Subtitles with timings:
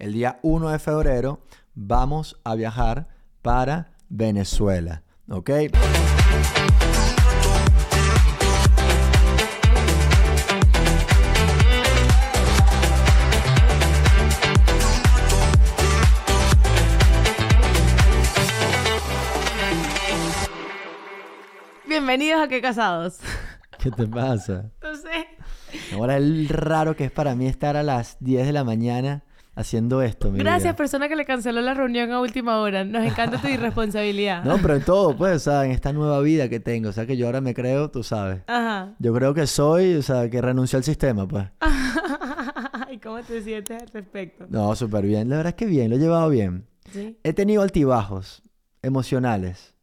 [0.00, 1.40] el día 1 de febrero
[1.74, 3.08] vamos a viajar
[3.42, 5.02] para Venezuela.
[5.28, 5.50] ¿Ok?
[21.86, 23.18] Bienvenidos a Qué Casados.
[23.78, 24.70] ¿Qué te pasa?
[24.82, 25.28] No sé.
[25.94, 29.22] Ahora el raro que es para mí estar a las 10 de la mañana
[29.60, 30.30] haciendo esto.
[30.30, 30.76] mi Gracias, vida.
[30.76, 32.84] persona que le canceló la reunión a última hora.
[32.84, 34.44] Nos encanta tu irresponsabilidad.
[34.44, 36.88] No, pero en todo, pues, o sea, en esta nueva vida que tengo.
[36.88, 38.42] O sea, que yo ahora me creo, tú sabes.
[38.46, 38.94] Ajá.
[38.98, 41.46] Yo creo que soy, o sea, que renunció al sistema, pues.
[42.90, 44.46] ¿Y cómo te sientes al respecto?
[44.48, 45.28] No, súper bien.
[45.28, 46.66] La verdad es que bien, lo he llevado bien.
[46.92, 47.18] Sí.
[47.22, 48.42] He tenido altibajos
[48.82, 49.74] emocionales,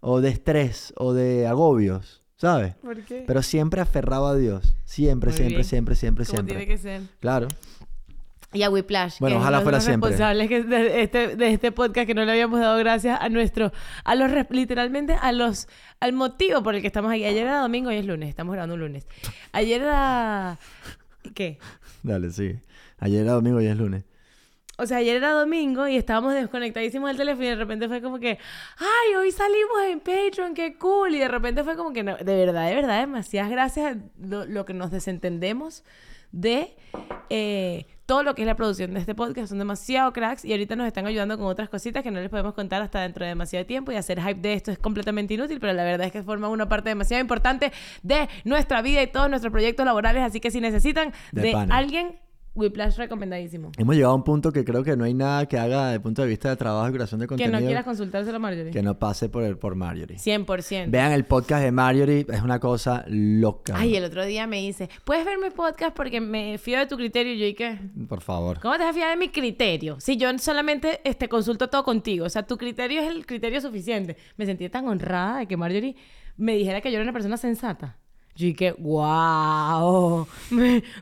[0.00, 2.74] o de estrés, o de agobios, ¿sabes?
[2.74, 3.24] ¿Por qué?
[3.26, 4.76] Pero siempre aferrado a Dios.
[4.84, 5.64] Siempre, Muy siempre, bien.
[5.64, 6.56] siempre, siempre, Como siempre.
[6.56, 7.00] tiene que ser.
[7.20, 7.48] Claro.
[8.54, 9.18] Y a Whiplash.
[9.18, 10.10] Bueno, que ojalá fuera los siempre.
[10.10, 13.72] responsables que de, este, de este podcast que no le habíamos dado gracias a nuestro,
[14.04, 15.68] a los, literalmente a los,
[16.00, 17.24] al motivo por el que estamos aquí.
[17.24, 19.06] Ayer era domingo, hoy es lunes, estamos grabando un lunes.
[19.52, 20.58] Ayer era,
[21.34, 21.58] ¿qué?
[22.02, 22.56] Dale, sí.
[22.98, 24.04] Ayer era domingo y es lunes.
[24.76, 28.18] O sea, ayer era domingo y estábamos desconectadísimos del teléfono y de repente fue como
[28.18, 28.38] que,
[28.78, 31.14] ay, hoy salimos en Patreon, qué cool.
[31.14, 34.44] Y de repente fue como que, no, de verdad, de verdad, demasiadas gracias a lo,
[34.46, 35.84] lo que nos desentendemos
[36.32, 36.74] de
[37.30, 39.48] eh, todo lo que es la producción de este podcast.
[39.48, 42.54] Son demasiado cracks y ahorita nos están ayudando con otras cositas que no les podemos
[42.54, 45.72] contar hasta dentro de demasiado tiempo y hacer hype de esto es completamente inútil, pero
[45.72, 49.52] la verdad es que forman una parte demasiado importante de nuestra vida y todos nuestros
[49.52, 50.22] proyectos laborales.
[50.22, 52.18] Así que si necesitan De de, alguien,
[52.54, 53.72] Whiplash recomendadísimo.
[53.76, 56.02] Hemos llegado a un punto que creo que no hay nada que haga desde el
[56.02, 58.70] punto de vista de trabajo y creación de Que contenido no quieras consultárselo a Marjorie.
[58.70, 60.16] que no pase por, el, por Marjorie.
[60.18, 60.90] 100%.
[60.90, 63.74] Vean el podcast de Marjorie, es una cosa loca.
[63.76, 66.96] Ay, el otro día me dice, ¿puedes ver mi podcast porque me fío de tu
[66.96, 67.32] criterio?
[67.34, 67.78] Y yo, ¿y qué?
[68.08, 68.60] Por favor.
[68.60, 69.96] ¿Cómo te vas a fiar de mi criterio?
[69.98, 72.24] Si yo solamente este, consulto todo contigo.
[72.26, 74.16] O sea, tu criterio es el criterio suficiente.
[74.36, 75.96] Me sentí tan honrada de que Marjorie
[76.36, 77.98] me dijera que yo era una persona sensata.
[78.36, 80.26] Yo dije, wow,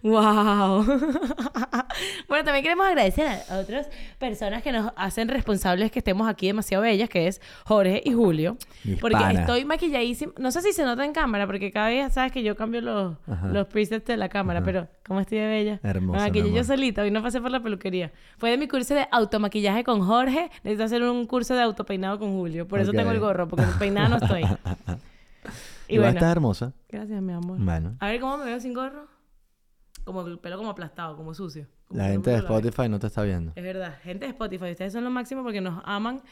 [0.03, 0.85] wow.
[2.29, 3.89] bueno, también queremos agradecer a otras
[4.19, 8.59] personas que nos hacen responsables que estemos aquí demasiado bellas, que es Jorge y Julio.
[8.85, 10.35] Mis porque estoy maquilladísima.
[10.39, 13.17] No sé si se nota en cámara, porque cada vez sabes que yo cambio los,
[13.27, 13.47] Ajá.
[13.49, 15.81] los presets de la cámara, pero ¿cómo estoy de bella?
[15.83, 18.13] Hermosa, Me maquillé yo solita, hoy no pasé por la peluquería.
[18.37, 20.51] Fue de mi curso de automaquillaje con Jorge.
[20.65, 22.69] Necesito hacer un curso de autopeinado con Julio.
[22.69, 24.43] Por eso tengo el gorro, porque peinada no estoy.
[25.93, 26.73] y Igual bueno, estás hermosa.
[26.89, 27.59] gracias, mi amor.
[27.61, 27.97] Bueno.
[28.01, 29.09] A ver cómo me veo sin gorro.
[30.05, 31.69] Como el pelo como aplastado, como sucio.
[31.87, 32.39] Como La gente de.
[32.39, 33.53] Spotify no te está viendo.
[33.55, 36.23] Es verdad, gente de Spotify, ustedes son lo máximo porque nos aman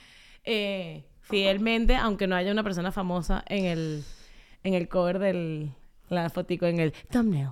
[0.44, 4.02] eh, fielmente, aunque no haya una persona famosa en el,
[4.64, 5.72] en el cover del
[6.08, 7.50] la fotico, en el thumbnail,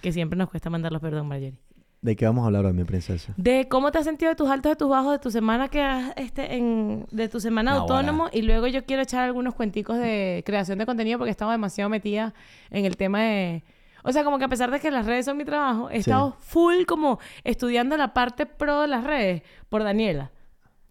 [0.00, 1.60] que siempre nos cuesta mandarlos, perdón, Marjorie.
[2.02, 3.32] ¿De qué vamos a hablar hoy, mi princesa?
[3.36, 5.82] De cómo te has sentido de tus altos, de tus bajos, de tu semana que
[5.82, 9.98] has, este, en, de tu semana No, autónomo y luego yo quiero echar algunos cuenticos
[9.98, 12.32] de creación de contenido porque he estado demasiado metida
[12.70, 13.64] en el tema de...
[14.04, 16.00] O sea, como que a pesar de que las redes son mi trabajo, he Sí.
[16.10, 20.30] estado full como estudiando la parte pro de las redes por Daniela.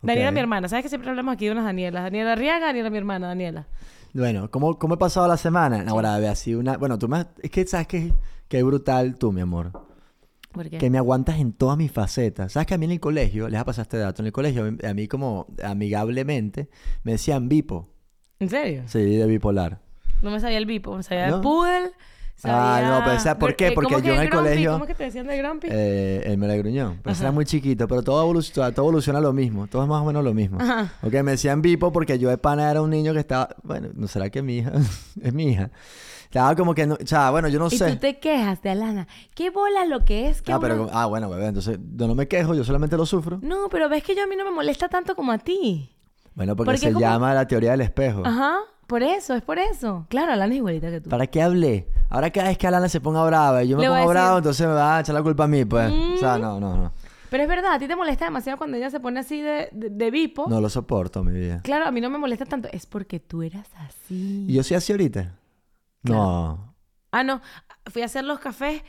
[0.02, 0.34] Daniela, Ok.
[0.34, 0.68] mi hermana.
[0.68, 2.04] ¿Sabes que siempre hablamos aquí de unas Danielas?
[2.04, 3.68] Daniela Riaga, Daniela, mi hermana, Daniela.
[4.14, 5.86] Bueno, ¿cómo, cómo he pasado la semana?
[5.88, 6.76] Ahora, ve así una...
[6.78, 7.18] Bueno, tú me...
[7.20, 8.14] has- Es que sabes que,
[8.50, 9.85] que brutal tú, mi amor.
[10.56, 10.78] ¿Por qué?
[10.80, 12.54] Que me aguantas en todas mis facetas.
[12.54, 14.66] ¿Sabes que a mí en el colegio, les ha pasado este dato, en el colegio,
[14.84, 16.70] a mí como amigablemente,
[17.04, 17.88] me decían bipo.
[18.40, 18.84] ¿En serio?
[18.88, 19.80] Sí, de bipolar.
[20.22, 21.36] No me sabía el bipo, me sabía ¿No?
[21.38, 21.92] el poodle.
[22.44, 23.68] Ah, sabía- no, pero ¿sabes por qué?
[23.68, 24.48] Eh, Porque ¿cómo que yo en el grumpy?
[24.50, 25.68] colegio- ¿Cómo es que te decían de grumpy?
[25.72, 27.00] Eh, el melegruñón.
[27.02, 27.24] Pero Ajá.
[27.24, 29.68] era muy chiquito, pero todo evoluciona, todo evoluciona lo mismo.
[29.68, 30.58] Todo es más o menos lo mismo.
[30.60, 30.92] Ajá.
[31.02, 33.56] Ok, me decían bipo porque yo de pana era un niño que estaba...
[33.64, 34.74] Bueno, ¿no será que mi hija?
[35.22, 35.72] es mi hija.
[36.26, 36.86] Estaba como que...
[36.86, 37.92] No, o sea, bueno, yo no Y sé.
[37.94, 39.08] tú te quejas de Alana.
[39.34, 40.42] ¿Qué bola lo que es?
[40.42, 40.90] que Ah, pero...
[40.92, 41.48] Ah, bueno, bebé.
[41.48, 42.54] Entonces, yo no me quejo.
[42.54, 43.40] Yo solamente lo sufro.
[43.42, 45.90] No, pero ves que yo a mí no me molesta tanto como a ti.
[46.34, 48.22] Bueno, porque, Porque se como- llama la teoría del espejo.
[48.26, 50.06] Ajá, por eso, es por eso.
[50.10, 51.10] Claro, Alana es igualita que tú.
[51.10, 51.88] ¿Para qué hablé?
[52.10, 54.68] Ahora cada vez que Alana se ponga brava y yo me Le pongo bravo, entonces
[54.68, 55.90] me va a echar la culpa a mí, pues.
[55.92, 56.42] O sea, Mm.
[56.42, 56.92] no, no, no.
[57.30, 59.90] Pero es verdad, a ti te molesta demasiado cuando ella se pone así de, de,
[59.90, 60.46] de bipo.
[60.48, 61.62] No lo soporto, mi vida.
[61.64, 62.68] Claro, a mí no me molesta tanto.
[62.72, 64.46] Es porque tú eras así.
[64.48, 65.34] ¿Y yo soy así ahorita?
[66.14, 66.76] No.
[67.12, 67.42] Ah, no.
[67.88, 68.84] Fui a hacer los cafés,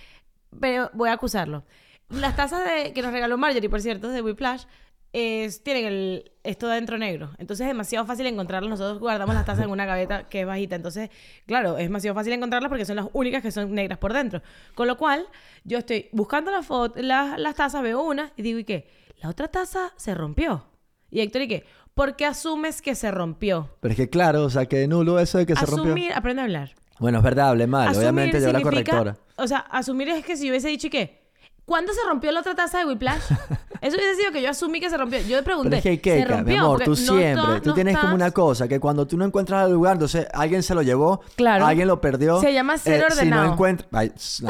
[0.60, 1.64] pero voy a acusarlo.
[2.08, 4.64] Las tazas de, que nos regaló Marjorie, por cierto, de Whiplash,
[5.12, 7.30] es, tienen el, esto de adentro negro.
[7.38, 8.68] Entonces es demasiado fácil encontrarlas.
[8.70, 10.76] Nosotros guardamos las tazas en una gaveta que es bajita.
[10.76, 11.10] Entonces,
[11.46, 14.42] claro, es demasiado fácil encontrarlas porque son las únicas que son negras por dentro.
[14.74, 15.26] Con lo cual,
[15.64, 18.88] yo estoy buscando la foto, las, las tazas, veo una y digo, ¿y qué?
[19.22, 20.66] La otra taza se rompió.
[21.10, 21.64] Y Héctor, ¿y qué?
[21.94, 23.70] ¿Por qué asumes que se rompió?
[23.80, 26.16] Pero es que claro, o sea, que nulo eso de que se Asumir, rompió.
[26.16, 26.74] aprende a hablar.
[26.98, 27.88] Bueno, es verdad, hablé mal.
[27.88, 29.16] Asumir Obviamente yo la correctora.
[29.36, 31.26] O sea, asumir es que si yo hubiese dicho, ¿y qué?
[31.64, 33.20] ¿Cuándo se rompió la otra taza de Whiplash?
[33.82, 35.18] Eso hubiese sido que yo asumí que se rompió.
[35.20, 36.44] Yo le pregunté, Pero es que hay que, ¿se rompió?
[36.54, 39.16] mi amor, tú no siempre, está- tú no tienes como una cosa, que cuando tú
[39.18, 41.66] no encuentras el lugar, entonces alguien se lo llevó, Claro.
[41.66, 42.40] alguien lo perdió.
[42.40, 43.44] Se llama ser eh, Si ordenado.
[43.46, 44.42] no encuentras...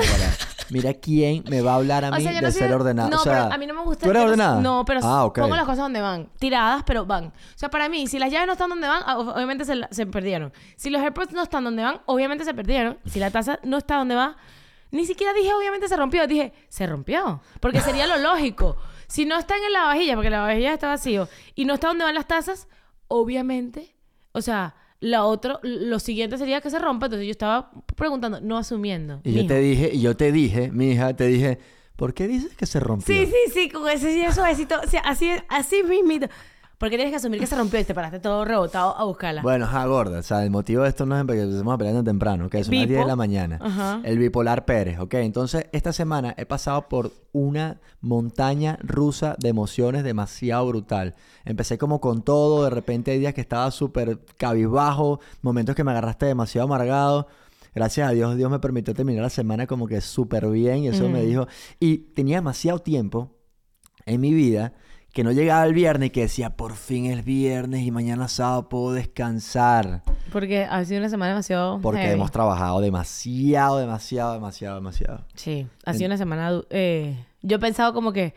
[0.71, 3.09] Mira quién me va a hablar a O mí sea, yo de soy- ser ordenado.
[3.11, 4.05] No, o sea, pero a mí no me gusta.
[4.05, 4.61] ¿Tú eres yo no- ordenada?
[4.61, 5.39] No, pero ah, ok.
[5.41, 6.29] pongo las cosas donde van.
[6.39, 7.27] Tiradas, pero van.
[7.27, 9.75] O sea, para mí, si las llaves no están donde van, ah, ob- obviamente se,
[9.77, 10.53] la- se perdieron.
[10.77, 12.99] Si los AirPods no están donde van, obviamente se perdieron.
[13.07, 14.37] Si la taza no está donde va,
[14.91, 16.27] ni siquiera dije, obviamente se rompió.
[16.27, 17.41] Dije, se rompió.
[17.61, 18.77] Porque sería lo lógico.
[19.09, 22.05] Si no están en la vajilla, porque la vajilla está vacío, y no está donde
[22.05, 22.67] van las tazas,
[23.09, 23.95] obviamente,
[24.33, 24.75] o sea,
[25.07, 27.07] la otro, lo siguiente sería que se rompa.
[27.07, 29.21] Entonces yo estaba preguntando, no asumiendo.
[29.25, 31.59] Y yo te dije, y yo te dije, mi hija, te dije,
[31.97, 33.15] ¿por qué dices que se rompió?
[33.15, 34.81] Sí, sí, sí, con ese sí, suavecito.
[34.85, 36.27] O sea, así, así mismito.
[36.79, 39.41] Porque tienes que asumir que se rompió y te paraste todo rebotado a buscarla.
[39.41, 40.19] Bueno, ajá, gorda.
[40.19, 42.63] O sea, el motivo de esto no es porque empecemos a pelear tan temprano, que
[42.63, 43.59] son las 10 de la mañana.
[43.63, 44.01] Ajá.
[44.05, 45.15] El bipolar Pérez, ¿ok?
[45.15, 51.15] Entonces, esta semana he pasado por una montaña rusa de emociones demasiado brutal.
[51.47, 55.93] Empecé como con todo, de repente hay días que estaba súper cabizbajo, momentos que me
[55.93, 57.27] agarraste demasiado amargado.
[57.75, 61.09] Gracias a Dios, Dios me permitió terminar la semana como que súper bien y eso
[61.09, 61.47] me dijo.
[61.81, 63.35] Y tenía demasiado tiempo
[64.05, 64.75] en mi vida
[65.17, 68.69] que no llegaba el viernes y que decía, por fin es viernes y mañana sábado
[68.69, 70.03] puedo descansar.
[70.31, 71.81] Porque ha sido una semana demasiado.
[71.81, 72.13] Porque heavy.
[72.13, 75.25] hemos trabajado demasiado, demasiado, demasiado, demasiado.
[75.35, 76.61] Sí, ha sido una semana.
[76.69, 78.35] eh, yo he pensado como que.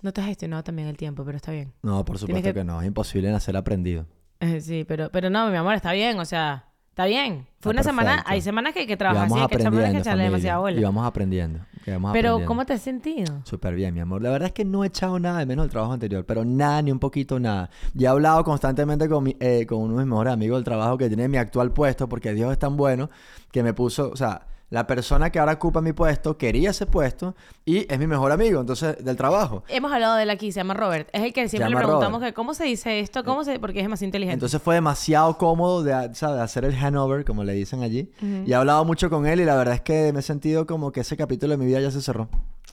[0.00, 1.72] No te has gestionado también el tiempo, pero está bien.
[1.82, 2.62] No, por supuesto que- que...
[2.64, 2.80] no.
[2.80, 4.06] Es imposible nacer aprendido.
[4.38, 7.48] Eh, sí, pero, pero no, mi amor, está bien, o sea, está bien.
[7.58, 8.24] Fue Está una semana.
[8.24, 10.78] Hay semanas que hay que trabajar así, hay que hay que echarle demasiada bola.
[10.78, 11.58] Y vamos aprendiendo.
[12.12, 12.38] Pero.
[12.46, 13.40] ¿cómo te has sentido?
[13.44, 14.22] Súper bien, mi amor.
[14.22, 16.82] La verdad es que no he echado nada de menos del trabajo anterior, pero nada,
[16.82, 17.70] ni un poquito nada.
[17.94, 20.98] Ya he hablado constantemente con, mi- eh, con uno de mis mejores amigos del trabajo
[20.98, 23.10] que tiene mi actual puesto, porque Dios es tan bueno
[23.50, 27.34] que me puso, o sea, la persona que ahora ocupa mi puesto quería ese puesto
[27.64, 29.64] y es mi mejor amigo, entonces, del trabajo.
[29.68, 31.08] Hemos hablado de él aquí, se llama Robert.
[31.12, 32.32] Es el que siempre le preguntamos Robert.
[32.32, 33.58] que cómo se dice esto, cómo se...
[33.58, 34.34] porque es demasiado inteligente.
[34.34, 36.40] Entonces fue demasiado cómodo de, ¿sabes?
[36.40, 38.10] hacer el handover, como le dicen allí.
[38.20, 40.92] Y he hablado mucho con él y la verdad es que me he sentido como
[40.92, 42.28] que ese capítulo de mi vida ya se cerró.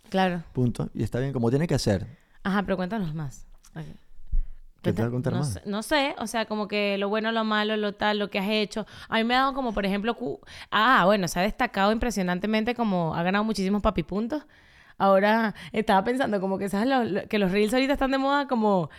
[0.09, 0.44] Claro.
[0.53, 0.89] Punto.
[0.94, 2.07] Y está bien, como tiene que ser.
[2.44, 3.47] Ajá, pero cuéntanos más.
[3.75, 3.86] Ok.
[4.86, 5.54] ¿Qué te voy a contar no más?
[5.54, 8.40] Sé, no sé, o sea, como que lo bueno, lo malo, lo tal, lo que
[8.40, 8.86] has hecho.
[9.10, 10.40] A mí me ha dado como, por ejemplo, cu-
[10.72, 14.44] ah, bueno, se ha destacado impresionantemente como ha ganado muchísimos papipuntos.
[14.98, 16.88] Ahora estaba pensando como que, ¿sabes?
[16.88, 18.90] Lo- lo- que los reels ahorita están de moda como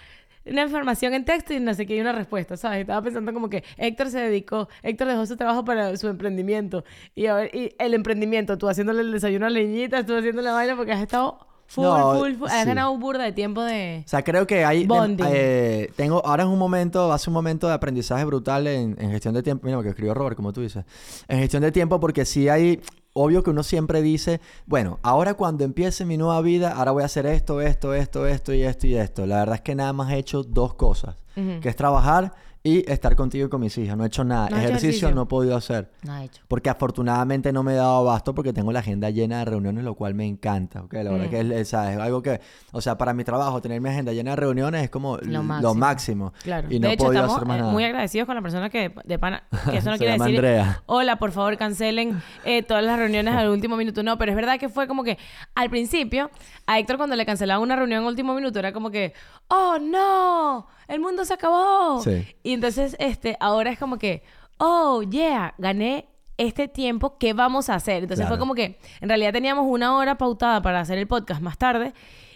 [0.44, 2.81] una información en texto y no sé qué, y una respuesta, ¿sabes?
[2.82, 6.85] Estaba pensando como que Héctor se dedicó, Héctor dejó su trabajo para su emprendimiento.
[7.15, 10.53] Y, a ver, y el emprendimiento, tú haciéndole el desayuno a Leñita, tú haciendo la
[10.53, 12.49] vaina porque has estado full, No, full, full.
[12.49, 12.67] Has sí.
[12.69, 14.03] ganado un burda de tiempo de...
[14.05, 14.87] O sea, creo que hay...
[14.87, 15.27] Bonding.
[15.29, 16.25] eh, tengo...
[16.25, 17.13] Ahora es un momento...
[17.13, 19.65] Hace un momento de aprendizaje brutal en, en gestión de tiempo.
[19.65, 20.85] Mira lo que escribió Robert, como tú dices.
[21.29, 22.81] En gestión de tiempo porque sí hay...
[23.19, 27.07] Obvio que uno siempre dice, bueno, ahora cuando empiece mi nueva vida, ahora voy a
[27.07, 29.25] hacer esto, esto, esto, esto y esto y esto.
[29.25, 31.17] La verdad es que nada más he hecho dos cosas.
[31.35, 32.35] Que es trabajar
[32.67, 33.97] y estar contigo y con mis hijas.
[33.97, 34.49] No he hecho nada.
[34.51, 35.15] No ejercicio, ejercicio.
[35.15, 35.91] no he podido hacer.
[36.03, 36.43] No ha hecho.
[36.49, 39.95] Porque afortunadamente no me he dado abasto porque tengo la agenda llena de reuniones, lo
[39.95, 40.93] cual me encanta, ¿ok?
[40.95, 41.31] La verdad Mm.
[41.31, 41.97] que es, es- ¿sabes?
[41.99, 42.41] algo que,
[42.73, 45.43] o sea, para mi trabajo, tener mi agenda llena de reuniones es como Lo lo
[45.45, 45.75] máximo.
[45.75, 46.33] máximo.
[46.43, 46.67] Claro.
[46.71, 47.73] Y no de he hecho, podido estamos hacer más eh, nada.
[47.73, 50.83] muy agradecidos con la persona que de pana, que eso no quiere decir, Andrea.
[50.87, 54.03] hola, por favor, cancelen eh, todas las reuniones al último minuto.
[54.03, 55.19] No, pero es verdad que fue como que
[55.55, 56.31] al principio,
[56.67, 59.13] a Héctor cuando le cancelaban una reunión al último minuto, era como que,
[59.49, 62.00] oh, no, el mundo se acabó.
[62.02, 62.26] Sí.
[62.43, 64.22] Y entonces, este, ahora es como que,
[64.58, 68.02] oh, yeah, gané este tiempo, ¿qué vamos a hacer?
[68.02, 71.56] Entonces fue como que, en realidad teníamos una hora pautada para hacer el podcast más
[71.56, 71.94] tarde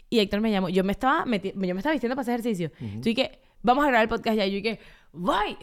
[0.09, 0.69] y Héctor me llamó.
[0.69, 2.71] Yo me estaba, yo me estaba vistiendo para hacer ejercicio.
[3.03, 4.47] Tú y que, vamos a grabar el podcast ya.
[4.47, 4.81] Y yo y que,
[5.13, 5.57] bye.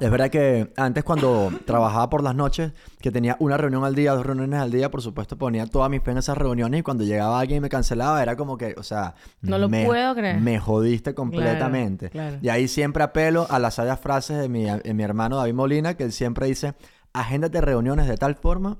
[0.00, 4.12] Es verdad que antes cuando trabajaba por las noches, que tenía una reunión al día,
[4.12, 7.04] dos reuniones al día, por supuesto ponía todas mis penas en esas reuniones y cuando
[7.04, 10.40] llegaba alguien y me cancelaba era como que, o sea, No lo me, puedo creer.
[10.40, 12.10] me jodiste completamente.
[12.10, 12.38] claro.
[12.42, 15.94] Y ahí siempre apelo a las sabias frases de mi, de mi hermano David Molina,
[15.94, 16.74] que él siempre dice,
[17.12, 18.78] agéndate reuniones de tal forma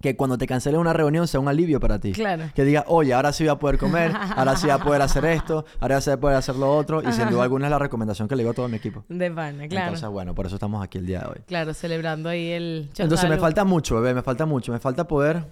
[0.00, 2.12] que cuando te cancelen una reunión sea un alivio para ti.
[2.12, 2.44] Claro.
[2.54, 5.24] Que diga, oye, ahora sí voy a poder comer, ahora sí voy a poder hacer
[5.26, 7.02] esto, ahora sí voy a poder hacer lo otro.
[7.06, 9.04] Y sin duda alguna es la recomendación que le digo a todo mi equipo.
[9.08, 9.86] De pana, claro.
[9.88, 11.36] Entonces, bueno, por eso estamos aquí el día de hoy.
[11.46, 14.72] claro, celebrando ahí el Entonces me falta mucho, bebé, me falta mucho.
[14.72, 15.44] Me falta poder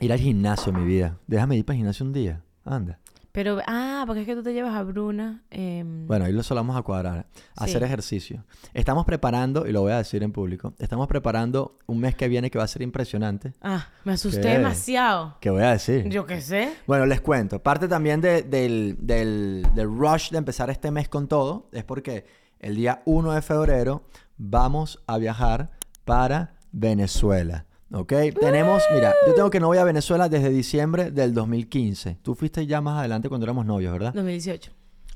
[0.00, 1.18] ir al gimnasio, mi vida.
[1.26, 2.40] Déjame ir para el gimnasio un día.
[2.64, 2.98] Anda.
[3.34, 5.42] Pero, ah, porque es que tú te llevas a Bruna.
[5.50, 7.26] em, Bueno, ahí lo solo vamos a cuadrar.
[7.56, 7.84] Hacer Sí.
[7.84, 8.44] ejercicio.
[8.74, 12.48] Estamos preparando, y lo voy a decir en público, estamos preparando un mes que viene
[12.48, 13.52] que va a ser impresionante.
[13.60, 15.36] Ah, me asusté demasiado.
[15.40, 16.08] ¿Qué voy a decir?
[16.10, 16.72] Yo qué sé.
[16.86, 17.60] Bueno, les cuento.
[17.60, 22.26] Parte también de- del, del, del rush de empezar este mes con todo es porque
[22.60, 24.04] el día 1 de febrero
[24.38, 25.72] vamos a viajar
[26.04, 27.66] para Venezuela.
[27.94, 28.12] ¿Ok?
[28.40, 32.18] Tenemos, mira, yo tengo que no voy a Venezuela desde diciembre del 2015.
[32.22, 34.12] Tú fuiste ya más adelante cuando éramos novios, ¿verdad?
[34.14, 34.72] 2018.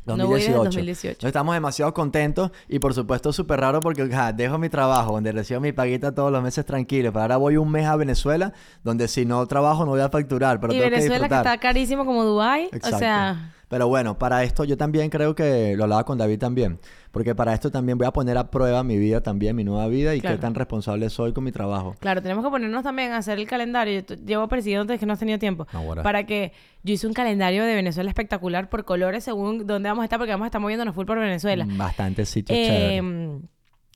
[0.06, 0.62] No voy desde 2018.
[0.64, 1.08] 2018.
[1.08, 5.32] Entonces, estamos demasiado contentos y por supuesto súper raro porque ja, dejo mi trabajo donde
[5.32, 7.12] recibo mi paguita todos los meses tranquilo.
[7.12, 8.52] Pero ahora voy un mes a Venezuela
[8.84, 10.60] donde si no trabajo no voy a facturar.
[10.60, 11.46] Pero y tengo que Venezuela que, disfrutar.
[11.46, 12.96] está carísimo como Dubai, Exacto.
[12.96, 16.78] o sea, Pero bueno, para esto yo también creo que lo hablaba con David también.
[17.12, 20.14] Porque para esto también voy a poner a prueba mi vida también, mi nueva vida
[20.14, 20.36] y Claro.
[20.36, 21.94] qué tan responsable soy con mi trabajo.
[22.00, 24.00] claro, tenemos que ponernos también a hacer el calendario.
[24.06, 25.66] Yo llevo persiguiéndote que no has tenido tiempo.
[25.72, 26.02] Ahora.
[26.02, 30.04] Para que yo hice un calendario de Venezuela espectacular por colores según dónde vamos a
[30.04, 31.66] estar, porque vamos a estar moviéndonos full por Venezuela.
[31.68, 33.00] Bastante sitios Eh.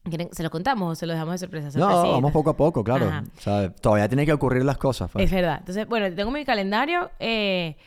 [0.05, 1.79] ¿quieren- ¿Se lo contamos o se lo dejamos de sorpresa?
[1.79, 3.07] No, vamos poco a poco, claro.
[3.07, 3.25] Ajá.
[3.37, 5.11] O sea, todavía tienen que ocurrir las cosas.
[5.11, 5.25] pues.
[5.25, 5.59] Es verdad.
[5.61, 7.83] Entonces, bueno, tengo mi calendario eh, mm,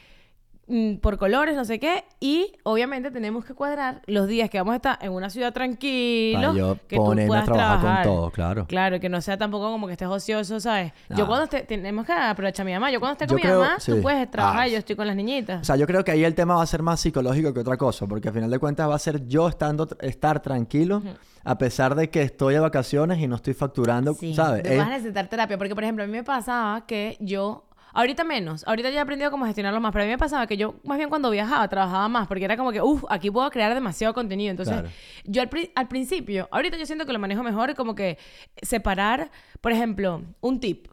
[1.01, 2.05] por colores, no sé qué.
[2.19, 6.39] Y obviamente tenemos que cuadrar los días que vamos a estar en una ciudad tranquilo.
[6.41, 8.65] Para yo que tú ponerme a puedas trabajar con todo, claro.
[8.67, 10.91] Claro, que no sea tampoco como que estés ocioso, ¿sabes?
[11.09, 11.27] Yo Ah.
[11.27, 12.91] cuando esté, tenemos que aprovechar a mi mamá.
[12.91, 13.91] Yo cuando esté Yo con mi creo- mamá, sí.
[13.91, 14.67] tú puedes trabajar, Ah.
[14.67, 15.61] yo estoy con las niñitas.
[15.61, 17.77] O sea, yo creo que ahí el tema va a ser más psicológico que otra
[17.77, 21.03] cosa, porque al final de cuentas va a ser yo estando estar tranquilo,
[21.43, 24.63] a pesar de que estoy de vacaciones y no estoy facturando, Sí, ¿sabes?
[24.63, 25.57] te vas a necesitar terapia.
[25.59, 27.65] Porque, por ejemplo, a mí me pasaba que yo...
[27.95, 28.63] Ahorita menos.
[28.67, 29.91] Ahorita ya he aprendido cómo gestionarlo más.
[29.93, 32.27] Pero a mí me pasaba que yo, más bien cuando viajaba, trabajaba más.
[32.27, 34.51] Porque era como que, uff, aquí puedo crear demasiado contenido.
[34.51, 34.89] Entonces, Claro.
[35.23, 36.47] yo al, pri- al principio...
[36.51, 37.73] Ahorita yo siento que lo manejo mejor.
[37.73, 38.17] Como que
[38.61, 40.87] separar, por ejemplo, un tip.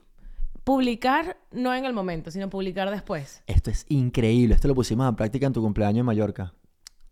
[0.65, 3.43] Publicar no en el momento, sino publicar después.
[3.49, 4.55] Esto es increíble.
[4.55, 6.55] Esto lo pusimos en práctica en tu cumpleaños en Mallorca.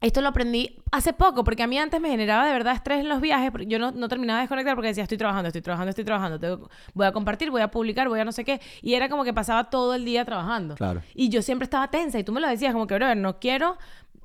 [0.00, 3.08] Esto lo aprendí hace poco, porque a mí antes me generaba de verdad estrés en
[3.10, 5.90] los viajes, porque yo no, no terminaba de desconectar porque decía, estoy trabajando, estoy trabajando,
[5.90, 8.94] estoy trabajando, tengo- voy a compartir, voy a publicar, voy a no sé qué, y
[8.94, 10.74] era como que pasaba todo el día trabajando.
[10.76, 11.02] Claro.
[11.14, 13.76] Y yo siempre estaba tensa, y tú me lo decías, como que, brother, no quiero,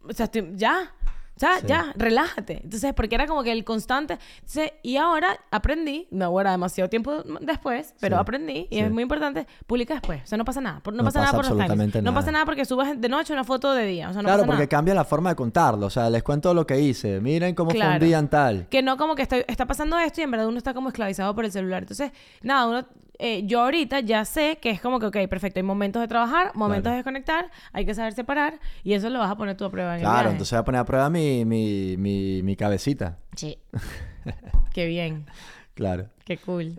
[0.08, 0.94] o sea, estoy- ya,
[1.36, 1.68] o sea, Sí.
[1.68, 2.62] ya, relájate.
[2.64, 7.24] Entonces, porque era como que el constante, entonces, y ahora aprendí, no ahora demasiado tiempo
[7.42, 8.22] después, pero Sí.
[8.22, 8.80] aprendí, y Sí.
[8.82, 11.46] es muy importante, publica después, o sea, no pasa nada, no, No pasa, nada por
[11.50, 12.04] los times.
[12.04, 12.46] no pasa nada.
[12.46, 14.68] porque subas de noche una foto de día, o sea, no claro, pasa porque nada.
[14.70, 15.88] cambia la forma de contarlo.
[15.88, 17.20] O sea, les cuento lo que hice.
[17.20, 18.06] Miren cómo fue un Claro.
[18.06, 18.68] día en tal.
[18.70, 21.34] Que no como que está, está pasando esto y en verdad uno está como esclavizado
[21.36, 21.84] por el celular.
[21.84, 22.12] Entonces,
[22.42, 22.86] nada, uno,
[23.20, 26.52] eh, yo ahorita ya sé que es como que, ok, perfecto, hay momentos de trabajar,
[26.56, 26.92] momentos Claro.
[26.92, 29.92] de desconectar, hay que saber separar y eso lo vas a poner tú a prueba
[29.94, 30.32] en el Claro, viaje.
[30.32, 33.18] entonces voy a poner a prueba mi, mi, mi, mi cabecita.
[33.36, 33.58] Sí.
[34.74, 35.26] qué bien,
[35.74, 36.08] Claro.
[36.24, 36.76] qué cool.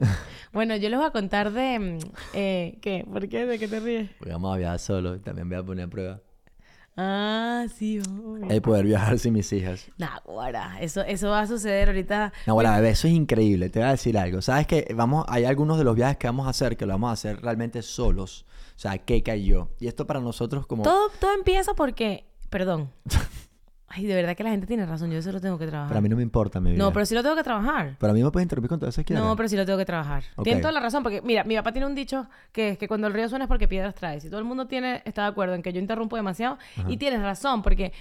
[0.52, 1.78] Bueno, yo les voy a contar de...
[1.78, 1.98] mm,
[2.32, 3.04] Eh, ¿Qué?
[3.10, 3.44] ¿Por qué?
[3.44, 4.10] ¿De qué te ríes?
[4.18, 5.20] Porque vamos a viajar solo.
[5.20, 6.20] También voy a poner a prueba.
[6.96, 8.48] Ah, sí, obvio.
[8.48, 9.86] El poder viajar sin mis hijas.
[9.98, 12.32] Nah, guara, eso, eso va a suceder ahorita.
[12.46, 13.68] No, bueno, bebé, eso es increíble.
[13.68, 14.40] Te voy a decir algo.
[14.40, 17.10] Sabes que vamos, hay algunos de los viajes que vamos a hacer que lo vamos
[17.10, 18.46] a hacer realmente solos.
[18.76, 19.68] O sea, Keka y yo.
[19.78, 20.82] Y esto para nosotros como...
[20.82, 22.24] Todo, todo empieza porque...
[22.48, 22.90] Perdón.
[23.88, 25.88] Ay, de verdad que la gente tiene razón, yo eso lo tengo que trabajar.
[25.90, 26.82] Para mí no me importa, mi vida.
[26.82, 27.96] No, pero sí lo tengo que trabajar.
[27.98, 29.24] Pero a mí me puedes interrumpir con eso que quieras.
[29.24, 30.24] No, pero sí lo tengo que trabajar.
[30.34, 30.44] Ok.
[30.44, 33.06] Tienes toda la razón, porque mira, mi papá tiene un dicho que es que cuando
[33.06, 34.20] el río suena es porque piedras trae.
[34.20, 37.22] Si todo el mundo tiene, está de acuerdo en que yo interrumpo demasiado, y tienes
[37.22, 37.92] razón, porque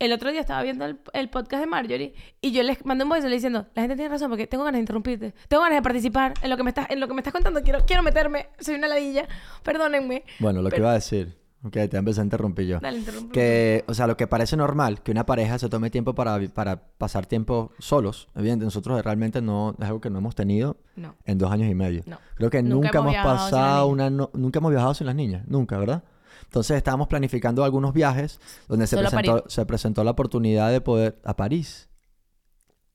[0.00, 3.10] el otro día estaba viendo el, el podcast de Marjorie y yo les mandé un
[3.10, 6.34] voice diciendo, la gente tiene razón porque tengo ganas de interrumpirte, tengo ganas de participar
[6.42, 8.76] en lo que me estás, en lo que me estás contando, quiero, quiero meterme, soy
[8.76, 9.26] una ladilla,
[9.62, 10.24] perdónenme.
[10.38, 11.36] Bueno, lo que Pero- iba a decir.
[11.64, 12.78] Ok, te empecé a interrumpir yo.
[12.80, 13.32] Dale, interrumpe.
[13.32, 16.76] Que, o sea, lo que parece normal, que una pareja se tome tiempo para, para
[16.98, 18.28] pasar tiempo solos.
[18.36, 21.16] Evidente, nosotros realmente no, es algo que no hemos tenido No.
[21.24, 22.04] en dos años y medio.
[22.06, 22.18] No.
[22.36, 24.08] Creo que Nunca nunca, hemos pasado una...
[24.08, 25.42] no- nunca hemos viajado sin las niñas.
[25.48, 26.04] Nunca, ¿verdad?
[26.44, 29.52] Entonces estábamos planificando algunos viajes donde se Solo presentó, París.
[29.52, 31.18] se presentó la oportunidad de poder...
[31.24, 31.88] A París.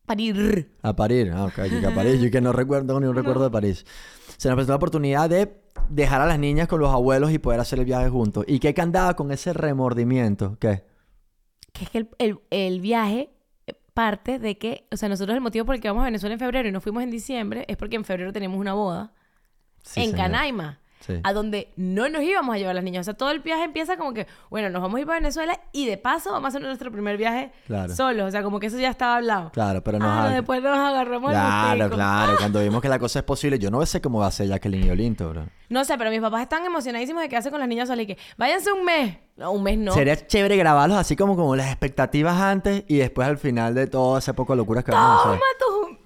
[0.05, 0.75] Parir.
[0.82, 1.29] A París.
[1.34, 1.60] Ah, ok.
[1.86, 2.20] a París.
[2.22, 3.86] Yo que no recuerdo ni un recuerdo de París.
[4.38, 7.59] Se nos presentó la oportunidad de dejar a las niñas con los abuelos y poder
[7.59, 8.45] hacer el viaje juntos.
[8.47, 10.57] ¿Y qué que andaba con ese remordimiento?
[10.59, 10.83] ¿Qué?
[11.73, 13.29] Que es que el, el- el viaje
[13.93, 16.39] parte de que, o sea, nosotros el motivo por el que vamos a Venezuela en
[16.39, 19.13] febrero y no fuimos en diciembre es porque en febrero teníamos una boda
[19.83, 20.17] Sí, en señor.
[20.31, 21.19] Canaima, Sí.
[21.24, 23.01] a donde no nos íbamos a llevar las niñas.
[23.01, 25.60] O sea, todo el viaje empieza como que, bueno, nos vamos a ir para Venezuela
[25.74, 27.93] y de paso vamos a hacer nuestro primer viaje Claro.
[27.93, 28.27] solos.
[28.27, 29.51] O sea, como que eso ya estaba hablado.
[29.51, 32.36] Claro, pero nos ah, después nos agarramos Claro, claro.
[32.38, 34.86] Cuando vimos que la cosa es posible, yo no sé cómo va a ser Jacqueline
[34.88, 35.45] y Olinto, bro.
[35.69, 38.17] No sé, pero mis papás están emocionadísimos de quedarse con las niñas solas y que
[38.38, 39.17] váyanse un mes.
[39.36, 39.91] No, un mes no.
[39.93, 44.19] Sería chévere grabarlos así como, como las expectativas antes y después al final de todo
[44.19, 45.39] ese poco de locuras que vamos a hacer.
[45.39, 45.45] Toma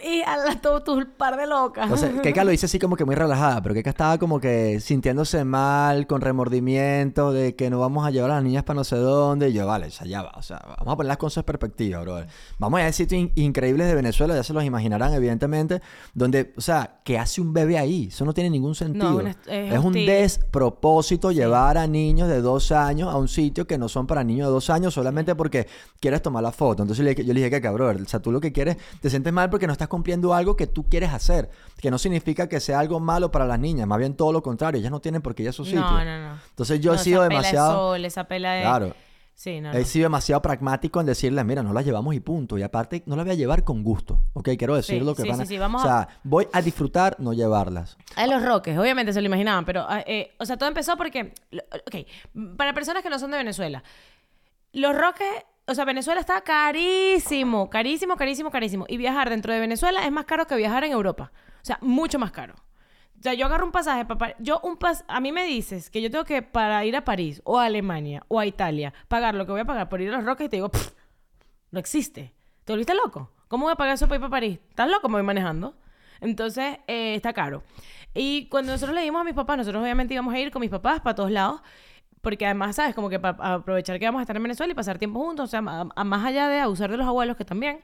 [0.08, 1.84] y a las tu, tu par de locas.
[1.84, 5.44] Entonces, Keka lo dice así como que muy relajada, pero Keka estaba como que sintiéndose
[5.44, 8.96] mal, con remordimiento de que no vamos a llevar a las niñas para no sé
[8.96, 9.50] dónde.
[9.50, 10.32] Y yo, vale, ya va.
[10.38, 12.20] O sea, vamos a poner las cosas en perspectiva, bro.
[12.60, 15.82] Vamos a ir a sitios in- increíbles de Venezuela, ya se los imaginarán, evidentemente,
[16.14, 18.08] donde, o sea, ¿qué hace un bebé ahí?
[18.08, 19.22] Eso no tiene ningún sentido.
[19.22, 19.94] es es un
[20.52, 24.48] despropósito llevar a niños de dos años a un sitio que no son para niños
[24.48, 25.68] de dos años solamente porque
[26.00, 26.84] quieres tomar la foto.
[26.84, 29.32] Entonces le- yo le dije que cabrón, o sea, tú lo que quieres, te sientes
[29.34, 31.50] mal porque no estás cumpliendo algo que tú quieres hacer.
[31.82, 33.88] Que no significa que sea algo malo para las niñas.
[33.88, 34.80] Más bien todo lo contrario.
[34.80, 35.82] Ellas no tienen por qué ir a su sitio.
[35.82, 36.40] No, no, no.
[36.50, 37.74] Entonces yo he No, sido esa pela de demasiado...
[37.74, 38.62] sol, esa pela de...
[38.62, 38.96] Claro.
[39.34, 39.86] Sí, no, He no.
[39.86, 42.58] sido demasiado pragmático en decirles, mira, no las llevamos y punto.
[42.58, 44.20] Y aparte, no las voy a llevar con gusto.
[44.34, 44.50] ¿Ok?
[44.58, 45.46] Quiero decir Sí, lo que sí, van a...
[45.46, 47.98] sí, vamos o sea, voy a disfrutar, no llevarlas.
[48.16, 51.34] A los roques, obviamente se lo imaginaban, pero, ah, eh, o sea, todo empezó porque,
[51.86, 51.96] ok,
[52.58, 53.84] para personas que no son de Venezuela,
[54.74, 55.28] los roques,
[55.68, 58.86] o sea, Venezuela está carísimo, carísimo, carísimo, carísimo.
[58.88, 61.32] Y viajar dentro de Venezuela es más caro que viajar en Europa.
[61.62, 62.56] O sea, mucho más caro.
[63.20, 64.36] O sea, yo agarro un pasaje para...
[64.40, 67.42] Yo un pas a mí me dices que yo tengo que, para ir a París
[67.44, 70.18] o a Alemania o a Italia, pagar lo que voy a pagar por ir a
[70.18, 70.92] los roques y te digo, "Pff,
[71.72, 72.34] no existe.
[72.64, 73.32] ¿Te volviste loco?
[73.48, 74.60] ¿Cómo voy a pagar eso para ir para París?
[74.70, 75.10] ¿Estás loco?
[75.10, 75.76] Me voy manejando.
[76.22, 77.64] Entonces, eh, está caro.
[78.14, 80.70] Y cuando nosotros le dimos a mis papás, nosotros obviamente íbamos a ir con mis
[80.70, 81.62] papás para todos lados.
[82.28, 82.94] Porque además, ¿sabes?
[82.94, 85.46] Como que para aprovechar que vamos a estar en Venezuela y pasar tiempo juntos.
[85.46, 87.80] O sea, a- a- más allá de abusar de los abuelos, que también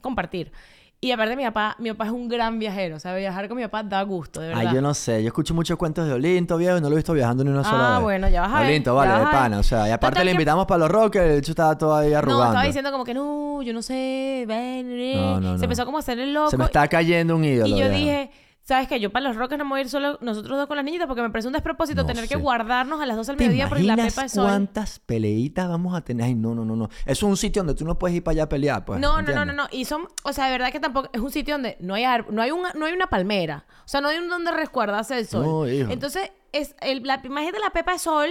[0.00, 0.50] compartir.
[0.98, 2.96] Y aparte, mi papá, mi papá es un gran viajero.
[2.96, 4.64] O sea, viajar con mi papá da gusto, de verdad.
[4.66, 5.20] Ay, yo no sé.
[5.22, 7.62] Yo escucho muchos cuentos de Olinto, viejo, y no lo he visto viajando ni una
[7.64, 8.02] sola Ah, vez.
[8.04, 9.58] bueno, ya vas a ver, Olinto, vale, de pana.
[9.58, 12.18] O sea, y aparte le que- invitamos para los roques, el hecho estaba todavía No,
[12.20, 12.44] arrugando.
[12.46, 15.20] estaba diciendo como que no, yo no sé, ven, ven".
[15.20, 15.64] No, no, Se no.
[15.64, 16.50] empezó como a hacer el loco.
[16.50, 17.66] Se me está cayendo un ídolo.
[17.66, 17.94] Y yo viejo.
[17.94, 18.30] dije,
[18.68, 18.98] ¿sabes qué?
[19.00, 21.06] Yo para los roques no me voy a ir solo nosotros dos con las niñitas
[21.06, 23.68] porque me parece un despropósito No tener que guardarnos a las 12 del ¿Te mediodía
[23.68, 24.44] porque la pepa es sol.
[24.44, 26.26] cuántas peleitas vamos a tener?
[26.26, 26.88] Ay, no, no, no, no.
[27.04, 28.98] Es un sitio donde tú no puedes ir para allá a pelear, pues.
[29.00, 29.68] No, no, no, no, no.
[29.70, 32.30] Y son, o sea, de verdad que tampoco es un sitio donde no hay ar-
[32.32, 33.64] no hay una, no hay una palmera.
[33.84, 35.44] O sea, no hay un donde resguardarse del sol.
[35.44, 35.90] No, hijo.
[35.90, 38.30] Entonces, es el, la imagen de la pepa de sol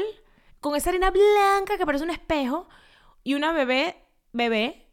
[0.60, 2.68] con esa arena blanca que parece un espejo
[3.24, 3.96] y una bebé,
[4.34, 4.85] bebé.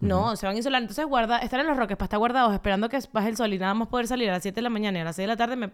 [0.00, 0.80] No, se van a insolar.
[0.80, 3.58] Entonces, guarda, estar en los roques para estar guardados esperando que baje el sol y
[3.58, 5.28] nada más poder salir a las 7 de la mañana y a las 6 de
[5.28, 5.70] la tarde, me,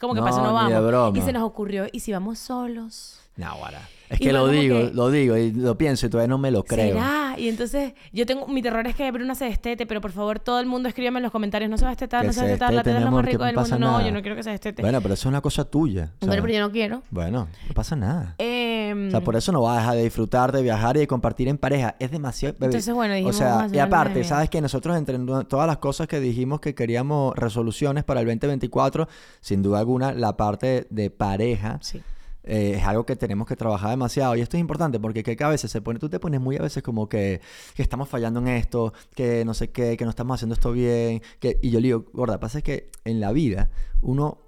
[0.00, 1.16] como que No, pasa, no vamos.
[1.16, 3.20] Y se nos ocurrió, ¿y si vamos solos?
[3.36, 3.80] No, guara.
[4.08, 6.62] Es que lo digo, que- lo digo y lo pienso y todavía no me lo
[6.62, 6.94] creo.
[6.94, 7.34] ¿Será?
[7.38, 10.60] Y entonces, yo tengo, mi terror es que Bruna se destete, pero por favor, todo
[10.60, 12.48] el mundo escríbame en los comentarios, no se va a destetar, no se va a
[12.50, 13.78] destetar, la destete, teta es lo más rico del mundo.
[13.80, 14.80] No, yo no quiero que se destete.
[14.80, 16.12] Bueno, pero eso es una cosa tuya.
[16.20, 16.40] Bueno, ¿sabes?
[16.40, 17.02] pero yo no quiero.
[17.10, 18.36] Bueno, no pasa nada.
[18.38, 21.06] Em, O sea, por eso no vas a dejar de disfrutar, de viajar y de
[21.08, 21.96] compartir en pareja.
[21.98, 22.54] Es demasiado...
[22.60, 24.22] Entonces, bueno, O dijimos, vamos a sea, y aparte.
[24.22, 29.08] ¿sabes que Nosotros entre todas las cosas que dijimos que queríamos resoluciones para el 2024,
[29.40, 32.00] sin duda alguna, la parte de pareja Sí.
[32.46, 34.36] Eh, es algo que tenemos que trabajar demasiado.
[34.36, 35.98] Y esto es importante porque que, a veces se pone...
[35.98, 37.40] Tú te pones muy a veces como que,
[37.74, 41.22] que estamos fallando en esto, que no sé qué, que no estamos haciendo esto bien.
[41.40, 41.58] Que...
[41.62, 44.46] Y yo le digo, gorda, pasa que en la vida uno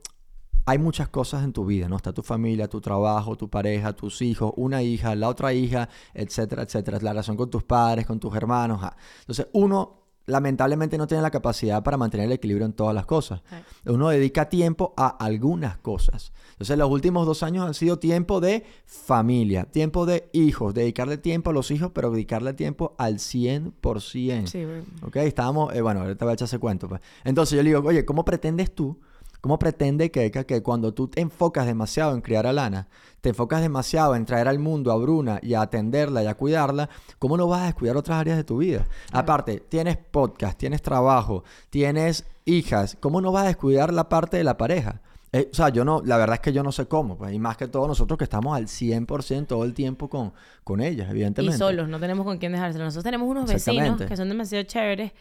[0.64, 1.96] hay muchas cosas en tu vida, ¿no?
[1.96, 6.62] Está tu familia, tu trabajo, tu pareja, tus hijos, una hija, la otra hija, etcétera,
[6.62, 6.98] etcétera.
[7.00, 8.80] La relación con tus padres, con tus hermanos.
[9.20, 13.40] Entonces, uno lamentablemente no tiene la capacidad para mantener el equilibrio en todas las cosas.
[13.86, 16.32] Uno dedica tiempo a algunas cosas.
[16.52, 21.50] Entonces, los últimos dos años han sido tiempo de familia, tiempo de hijos, dedicarle tiempo
[21.50, 24.46] a los hijos, pero dedicarle tiempo al 100%.
[24.46, 24.84] Sí, bueno.
[25.02, 26.88] Ok, estábamos, eh, bueno, ahorita voy a echar ese cuento.
[26.88, 27.00] Pues.
[27.24, 28.98] Entonces yo le digo, oye, ¿cómo pretendes tú,
[29.40, 32.88] cómo pretende Keka que cuando tú te enfocas demasiado en criar a Lana,
[33.20, 36.88] te enfocas demasiado en traer al mundo a Bruna y a atenderla y a cuidarla,
[37.18, 38.86] ¿cómo no vas a descuidar otras áreas de tu vida?
[39.12, 44.44] Aparte, tienes podcast, tienes trabajo, tienes hijas, ¿cómo no vas a descuidar la parte de
[44.44, 45.00] la pareja?
[45.32, 47.38] Eh, o sea, yo no, la verdad es que yo no sé cómo, pues, y
[47.38, 50.32] más que todo nosotros que estamos al 100% todo el tiempo con,
[50.64, 51.58] con ellas, Y evidentemente.
[51.58, 52.84] solos, no tenemos con quién dejárselo.
[52.84, 55.12] Nosotros tenemos unos vecinos que son demasiado chéveres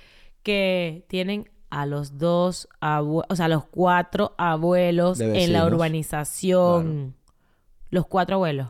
[0.44, 7.16] que tienen a los dos abuelos, o sea, a los cuatro abuelos en la urbanización.
[7.90, 8.68] Los cuatro abuelos.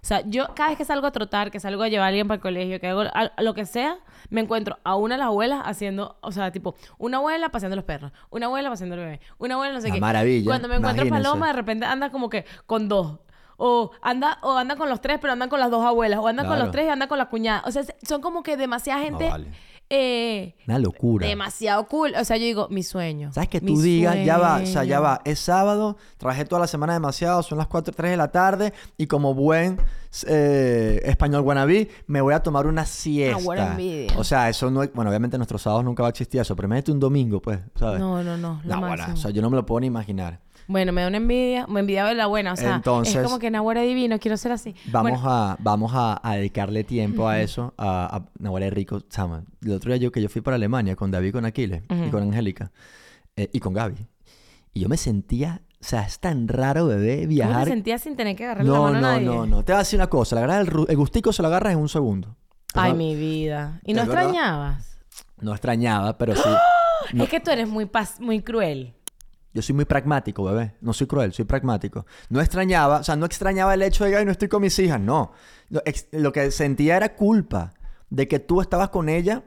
[0.00, 2.28] O sea, yo cada vez que salgo a trotar, que salgo a llevar a alguien
[2.28, 3.98] para el colegio, que hago a- a lo que sea,
[4.30, 7.84] me encuentro a una de las abuelas haciendo, o sea, tipo, una abuela paseando los
[7.84, 10.00] perros, una abuela paseando el bebé, una abuela no sé qué.
[10.00, 11.28] maravilla, Cuando me encuentro imagínense.
[11.30, 13.18] Paloma, de repente anda como que con dos.
[13.60, 16.20] O anda, o anda con los tres, pero andan con las dos abuelas.
[16.20, 17.64] O anda con los tres y anda con la cuñada.
[17.66, 19.28] O sea, se- son como que demasiada gente.
[19.28, 19.52] vale.
[19.90, 21.26] Eh, Una locura.
[21.26, 22.12] demasiado cool.
[22.18, 23.32] O sea, yo digo, mi sueño.
[23.32, 26.60] ¿Sabes que mi tú digas, ya va, o sea, ya va, es sábado, trabajé toda
[26.60, 29.78] la semana demasiado, son las 4, 3 de la tarde y como buen
[30.26, 33.42] eh, español guanabí, me voy a tomar una siesta.
[33.42, 34.18] buena envidia.
[34.18, 36.54] O sea, eso no es, bueno, obviamente en nuestros sábados nunca va a existir eso,
[36.54, 38.00] pero imagínate un domingo, pues, ¿sabes?
[38.00, 38.60] No, no, no.
[38.64, 40.40] Lo Nah, o sea, yo no me lo puedo ni imaginar.
[40.68, 41.66] Bueno, me da una envidia.
[41.66, 42.52] Me envidia de la buena.
[42.52, 44.74] O sea, Entonces- es como que Nahuara divino, quiero ser así.
[44.92, 49.44] Vamos Bueno, a, vamos a, a dedicarle tiempo a eso, a, a Nahuara Rico, chama.
[49.62, 52.22] El otro día yo que yo fui para Alemania con David, con Aquiles y con
[52.22, 52.70] Angélica
[53.36, 54.06] eh, y con Gaby.
[54.74, 58.14] Y yo me sentía, o sea, es tan raro, bebé, ¿Cómo viajar te sentías sin
[58.14, 59.26] tener que agarrarle la No, mano a no, nadie?
[59.26, 59.64] no, no.
[59.64, 60.36] Te voy a decir una cosa.
[60.36, 62.36] Agarras el, el gustico se lo agarras en un segundo.
[62.74, 63.80] O Ay, sea, mi vida.
[63.84, 64.98] ¿Y no ¿Es extrañabas?
[65.40, 66.48] No extrañaba, pero sí.
[67.14, 67.24] No.
[67.24, 67.88] Es que tú eres muy,
[68.20, 68.92] muy cruel.
[69.54, 70.74] Yo soy muy pragmático, bebé.
[70.80, 72.06] No soy cruel, soy pragmático.
[72.28, 74.78] No extrañaba, o sea, no extrañaba el hecho de que "Ay, no estoy con mis
[74.78, 75.00] hijas.
[75.00, 75.32] No.
[75.70, 77.72] Lo, ex- lo que sentía era culpa
[78.10, 79.42] de que tú estabas con ella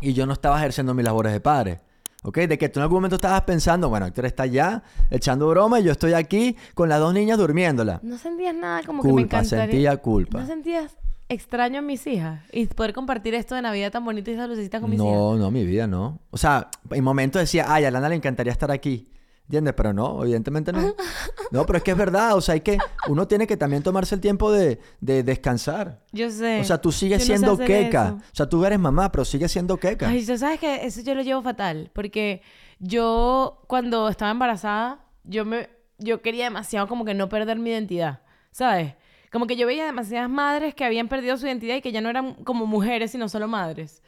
[0.00, 1.80] y yo no estaba ejerciendo mis labores de padre.
[2.22, 2.36] ¿Ok?
[2.40, 5.84] De que tú en algún momento estabas pensando, bueno, Héctor está allá echando broma y
[5.84, 8.00] yo estoy aquí con las dos niñas durmiéndola.
[8.02, 9.64] No sentías nada como que me Culpa, encantaría...
[9.66, 10.40] sentía culpa.
[10.40, 10.96] ¿No sentías
[11.30, 12.42] extraño a mis hijas?
[12.52, 15.10] Y poder compartir esto de Navidad tan bonito y esas lucecitas con mis hijas.
[15.10, 16.18] No, no, mi vida no.
[16.30, 19.08] O sea, en momentos decía, ay, a Lana le encantaría estar aquí.
[19.50, 19.74] ¿Entiendes?
[19.76, 20.94] Pero no, evidentemente no.
[21.50, 22.36] No, pero es que es verdad.
[22.36, 22.78] O sea, hay que...
[23.08, 26.04] Uno tiene que también tomarse el tiempo de, de descansar.
[26.12, 26.60] Yo sé.
[26.60, 28.06] O sea, tú sigues Yo no sé siendo queca.
[28.06, 28.14] eso.
[28.18, 30.08] O sea, tú eres mamá, pero sigues siendo queca.
[30.08, 31.90] Ay, tú sabes que eso yo lo llevo fatal.
[31.92, 32.42] Porque
[32.78, 38.20] yo, cuando estaba embarazada, yo me yo quería demasiado como que no perder mi identidad.
[38.52, 38.94] ¿Sabes?
[39.32, 42.08] Como que yo veía demasiadas madres que habían perdido su identidad y que ya no
[42.08, 44.02] eran como mujeres, sino solo madres.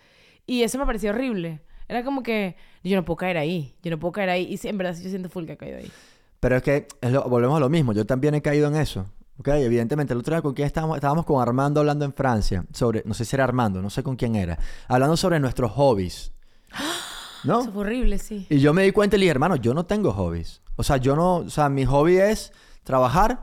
[0.46, 1.62] Y eso me parecía horrible.
[1.88, 2.54] Era como que
[2.90, 3.74] yo no puedo caer ahí.
[3.82, 4.44] Yo no puedo caer ahí.
[4.52, 5.90] Y sí, en verdad yo siento full que he caído ahí.
[6.40, 7.92] Pero es que es lo- volvemos a lo mismo.
[7.92, 9.06] Yo también he caído en eso.
[9.38, 9.48] ¿Ok?
[9.48, 13.14] Evidentemente, el otro día con quién estábamos, estábamos con Armando hablando en Francia sobre, no
[13.14, 16.32] sé si era Armando, no sé con quién era, hablando sobre nuestros hobbies.
[17.44, 17.62] ¿No?
[17.62, 18.46] Eso fue horrible, sí.
[18.50, 20.60] Y yo me di cuenta y le dije, hermano, yo no tengo hobbies.
[20.76, 22.52] O sea, yo no, o sea, mi hobby es
[22.84, 23.40] trabajar,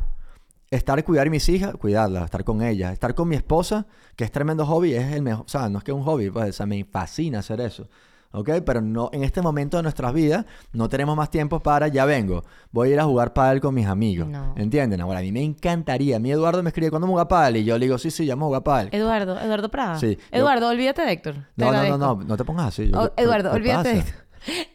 [0.69, 4.65] estar, cuidar mis hijas, cuidarlas, estar con ellas, estar con mi esposa, que es tremendo
[4.65, 6.65] hobby, es el mejor, o sea, no es que es un hobby, pues, o sea,
[6.65, 7.89] me fascina hacer eso.
[8.31, 8.49] ¿Ok?
[8.65, 12.43] Pero no, en este momento de nuestras vidas no tenemos más tiempo para, ya vengo,
[12.71, 14.27] voy a ir a jugar pádel con mis amigos.
[14.27, 14.53] No.
[14.55, 15.01] ¿Entienden?
[15.01, 16.17] Ahora, a mí me encantaría.
[16.17, 17.57] A mí Eduardo me escribe, ¿cuándo vamos a jugar pádel?
[17.57, 18.89] Y yo le digo, sí, sí, ya vamos a jugar pádel.
[18.91, 19.99] Eduardo, Eduardo Prada.
[19.99, 21.35] Sí, yo- Eduardo, olvídate de Héctor.
[21.55, 22.89] No, no, no, no, no te pongas así.
[22.89, 24.11] Yo- Oh, ¿qué- Eduardo, olvídate de esto.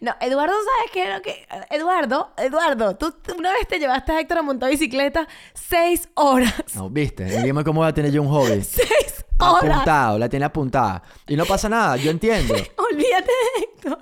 [0.02, 1.10] No, Eduardo, ¿sabes qué?
[1.14, 1.46] Lo que...
[1.74, 6.52] Eduardo, Eduardo, tú una vez te llevaste a Héctor a montar bicicleta seis horas.
[6.74, 8.62] No, viste, dime cómo voy a tener yo un hobby.
[8.62, 11.02] Seis Apuntado, la tiene apuntada.
[11.28, 12.54] Y no pasa nada, yo entiendo.
[12.92, 13.98] Olvídate de Héctor.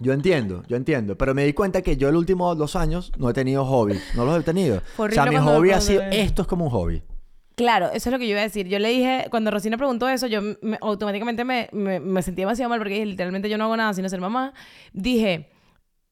[0.00, 1.16] Yo entiendo, yo entiendo.
[1.16, 3.98] Pero me di cuenta que yo el último dos años no he tenido hobby.
[4.16, 4.82] No los he tenido.
[4.96, 6.02] O sea, mi hobby ha sido...
[6.10, 7.02] Esto es como un hobby.
[7.54, 8.66] Claro, eso es lo que yo iba a decir.
[8.66, 12.68] Yo le dije, cuando Rosina preguntó eso, yo me- automáticamente me, me, me sentí demasiado
[12.68, 14.52] mal porque dije, literalmente yo no hago nada sino ser mamá.
[14.92, 15.52] Dije,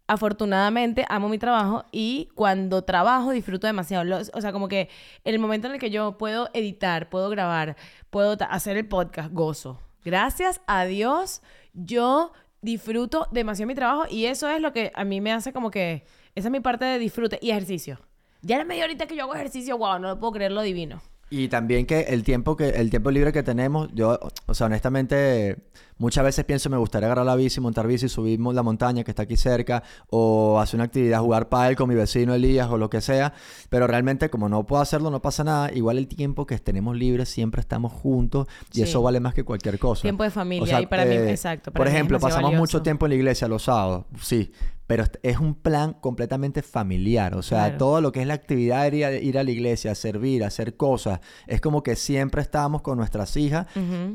[0.06, 4.22] afortunadamente amo mi trabajo y cuando trabajo disfruto demasiado.
[4.34, 4.88] O sea, como que
[5.24, 7.76] el momento en el que yo puedo editar, puedo grabar,
[8.10, 9.80] puedo hacer el podcast, gozo.
[10.04, 11.42] Gracias a Dios,
[11.74, 15.70] yo disfruto demasiado mi trabajo y eso es lo que a mí me hace como
[15.70, 18.00] que, esa es mi parte de disfrute y ejercicio.
[18.40, 21.00] Ya la media horita que yo hago ejercicio, wow, no puedo creer lo divino.
[21.30, 25.56] Y también que el tiempo que el tiempo libre que tenemos, yo, o sea, honestamente,
[26.02, 29.22] muchas veces pienso me gustaría agarrar la bici, montar bici, subir la montaña que está
[29.22, 33.00] aquí cerca, o hacer una actividad, jugar pádel con mi vecino Elías o lo que
[33.00, 33.32] sea.
[33.70, 35.72] Pero realmente, como no puedo hacerlo, no pasa nada.
[35.72, 38.82] Igual el tiempo que tenemos libre, siempre estamos juntos y Sí.
[38.82, 40.02] eso vale más que cualquier cosa.
[40.02, 43.10] Tiempo de familia, y para mí- exacto, para por mí ejemplo, pasamos mucho tiempo en
[43.10, 44.50] la iglesia los sábados, sí.
[44.84, 47.34] Pero es un plan completamente familiar.
[47.34, 47.78] O sea, Claro.
[47.78, 50.76] todo lo que es la actividad de ir a, ir a la iglesia, servir, hacer
[50.76, 53.68] cosas, es como que siempre estamos con nuestras hijas.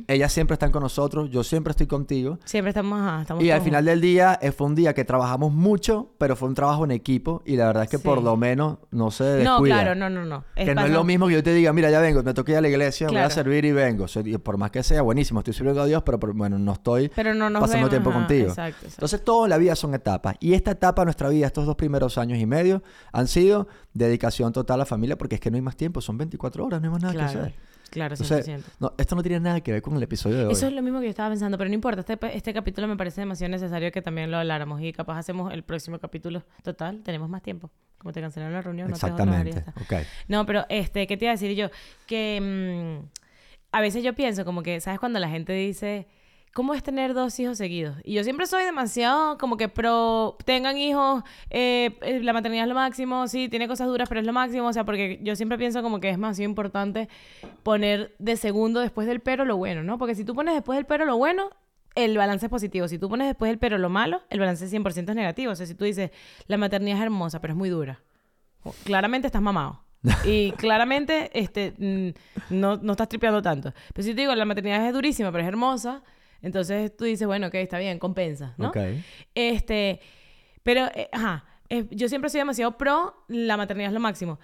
[0.08, 2.40] Ellas siempre están con nosotros, yo siempre estoy contigo.
[2.46, 5.54] Siempre estamos, ajá, estamos Y al final del día eh, fue un día que trabajamos
[5.54, 8.04] mucho, pero fue un trabajo en equipo y la verdad es que Sí.
[8.04, 9.58] por lo menos no se descuida.
[9.58, 10.44] No, claro, no, no, no.
[10.56, 12.58] Que no es lo mismo que yo te diga, mira, ya vengo, me toca ir
[12.58, 13.34] a la iglesia, voy a Claro.
[13.36, 14.06] servir y vengo.
[14.06, 16.58] O sea, y por más que sea buenísimo, estoy sirviendo a Dios, pero por- bueno,
[16.60, 18.48] no estoy Pero no nos pasando vemos, tiempo ajá, contigo.
[18.50, 18.96] Exacto, exacto.
[18.96, 20.36] Entonces, todo en la vida son etapas.
[20.40, 24.52] Y esta etapa de nuestra vida, estos dos primeros años y medio, han sido dedicación
[24.54, 26.88] total a la familia, porque es que no hay más tiempo, son 24 horas, no
[26.88, 27.54] hay más nada que claro, hacer.
[27.90, 28.22] Claro, 100%.
[28.22, 30.52] Entonces, no, esto no tiene nada que ver con el episodio de hoy.
[30.54, 32.96] Eso es lo mismo que yo estaba pensando, pero no importa, este, este capítulo me
[32.98, 36.44] parece demasiado necesario que también lo habláramos y capaz hacemos el próximo capítulo.
[36.64, 37.72] Total, tenemos más tiempo.
[37.98, 39.82] Como te cancelaron la reunión, no te dejo trabajar y ya Exactamente.
[39.88, 40.02] está.
[40.02, 40.08] Ok.
[40.28, 41.70] No, pero este, ¿qué te iba a decir yo?
[42.06, 42.40] Que
[43.02, 43.06] mm,
[43.72, 45.00] a veces yo pienso como que, ¿sabes?
[45.00, 46.08] Cuando la gente dice,
[46.54, 47.98] ¿cómo es tener dos hijos seguidos?
[48.04, 52.70] Y yo siempre soy demasiado como que pro, tengan hijos, eh, eh, la maternidad es
[52.70, 55.58] lo máximo, sí, tiene cosas duras, pero es lo máximo, o sea, porque yo siempre
[55.58, 57.10] pienso como que es demasiado importante
[57.64, 59.98] poner de segundo después del pero lo bueno, ¿no?
[59.98, 61.50] Porque si tú pones después del pero lo bueno,
[61.98, 62.88] el balance es positivo.
[62.88, 65.52] Si tú pones después del pero lo malo, el balance 100% es negativo.
[65.52, 66.12] O sea, si tú dices,
[66.46, 68.02] la maternidad es hermosa, pero es muy dura.
[68.84, 69.84] Claramente estás mamado.
[70.24, 71.74] Y claramente este,
[72.50, 73.74] no, no estás tripeando tanto.
[73.94, 76.04] Pero si te digo, la maternidad es durísima, pero es hermosa,
[76.42, 78.70] entonces tú dices, bueno, ok, está bien, compensa, ¿no?
[78.70, 78.78] Ok.
[79.36, 80.00] Este,
[80.64, 84.40] pero, eh, ajá, eh, yo siempre soy demasiado pro, la maternidad es lo máximo.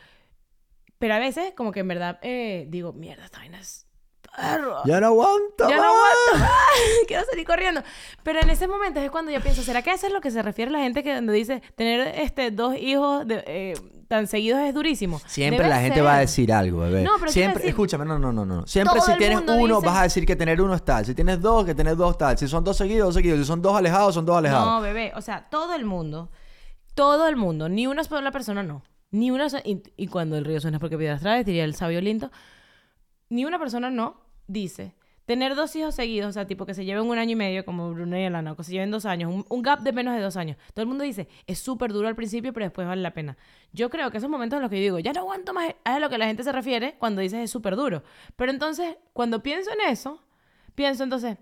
[1.00, 3.88] Pero a veces, como que en verdad, eh, digo, mierda, esta vaina es
[4.86, 5.70] Ya no aguanto.
[5.70, 5.92] Ya no más.
[6.34, 6.54] aguanto.
[7.08, 7.82] Quiero salir corriendo.
[8.24, 10.42] Pero en ese momento es cuando yo pienso, ¿será que eso es lo que se
[10.42, 13.74] refiere la gente que donde dice tener este dos hijos de, eh,
[14.08, 15.20] tan seguidos es durísimo?
[15.28, 16.06] Siempre Debe la gente ser.
[16.06, 17.04] va a decir algo, bebé.
[17.04, 18.66] No, pero Siempre, decir- escúchame, no, no, no, no.
[18.66, 21.06] Siempre si tienes uno, dice- vas a decir que tener uno es tal.
[21.06, 22.38] Si tienes dos, que tener dos tal.
[22.38, 23.40] Si son dos seguidos, dos seguidos.
[23.40, 24.66] Si son dos alejados, son dos alejados.
[24.66, 25.12] No, bebé.
[25.16, 26.32] O sea, todo el mundo,
[26.96, 28.84] todo el mundo, ni una sola persona no.
[29.12, 32.02] Ni una so- y, y cuando el río suena porque piedras traes, diría el sabio
[32.02, 32.32] lindo.
[33.30, 34.94] Ni una persona no dice
[35.26, 37.94] tener dos hijos seguidos, o sea, tipo que se lleven un año y medio, como
[37.94, 40.36] Bruno y Alana, o que se lleven dos años, un, gap de menos de dos
[40.36, 40.58] años.
[40.74, 43.38] Todo el mundo dice, es súper duro al principio, pero después vale la pena.
[43.72, 45.76] Yo creo que esos momentos en los que yo digo, ya no aguanto más, es
[45.84, 48.04] a lo que la gente se refiere cuando dices es súper duro.
[48.36, 50.22] Pero entonces, cuando pienso en eso,
[50.76, 51.38] pienso entonces,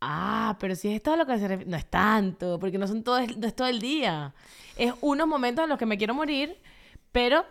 [0.00, 3.02] ah, pero si es todo lo que se refiere, no es tanto, porque no, son
[3.02, 4.34] todo, no es todo el día.
[4.78, 6.56] Es unos momentos en los que me quiero morir,
[7.12, 7.44] pero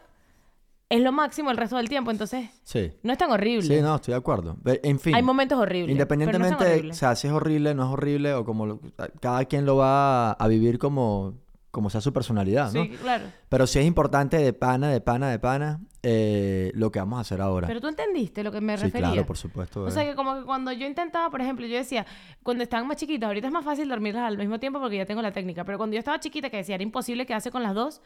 [0.89, 2.91] es lo máximo el resto del tiempo, entonces Sí.
[3.03, 3.63] no es tan horrible.
[3.75, 4.57] Sí, no, estoy de acuerdo.
[4.65, 5.15] En fin.
[5.15, 5.91] Hay momentos horribles.
[5.91, 8.79] Independientemente, pero no o sea, si es horrible, no es horrible, o como lo-
[9.19, 11.33] cada quien lo va a vivir como,
[11.71, 12.83] como sea su personalidad, ¿no?
[12.83, 13.25] Sí, claro.
[13.49, 17.21] Pero sí es importante de pana, de pana, de pana, eh, lo que vamos a
[17.21, 17.65] hacer ahora.
[17.67, 19.09] Pero tú entendiste lo que me sí, refería.
[19.09, 19.83] claro, por supuesto.
[19.83, 19.91] O eh.
[19.91, 22.05] sea que como que cuando yo intentaba, por ejemplo, yo decía,
[22.43, 25.23] cuando estaban más chiquitas, ahorita es más fácil dormirlas al mismo tiempo porque ya tengo
[25.23, 28.01] la técnica, pero cuando yo estaba chiquita, que decía, era imposible quedarse con las dos,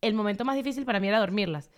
[0.00, 1.70] el momento más difícil para mí era dormirlas.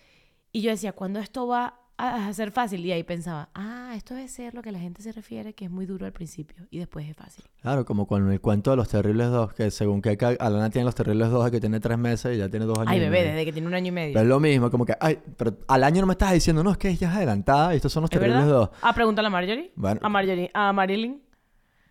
[0.53, 2.85] Y yo decía, ¿cuándo esto va a ser fácil?
[2.87, 5.71] Y ahí pensaba, ah, esto debe ser lo que la gente se refiere, que es
[5.71, 7.45] muy duro al principio y después es fácil.
[7.61, 10.95] Claro, como con el cuento de los terribles dos, que según que Alana tiene los
[10.95, 12.91] terribles dos, que tiene tres meses y ya tiene dos años.
[12.93, 13.31] Ay, y bebé, medio.
[13.33, 14.13] desde que tiene un año y medio.
[14.15, 16.71] Pero es lo mismo, como que, ay, pero al año no me estás diciendo, no,
[16.71, 18.59] es que ella es adelantada y estos son los ¿Es terribles verdad?
[18.59, 18.71] dos.
[18.81, 19.73] Ah, pregúntale a Marjorie.
[19.75, 20.01] Bueno.
[20.03, 21.21] A Marjorie, a Marilyn.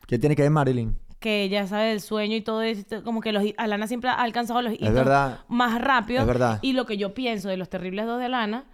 [0.08, 0.98] ¿Qué tiene que ver Marilyn?
[1.20, 4.62] Que ella sabe del sueño y todo eso, como que los, Alana siempre ha alcanzado
[4.62, 5.40] los hitos verdad.
[5.48, 6.22] más rápido.
[6.22, 6.60] Es verdad.
[6.62, 8.66] Y lo que yo pienso de los terribles dos de Alana,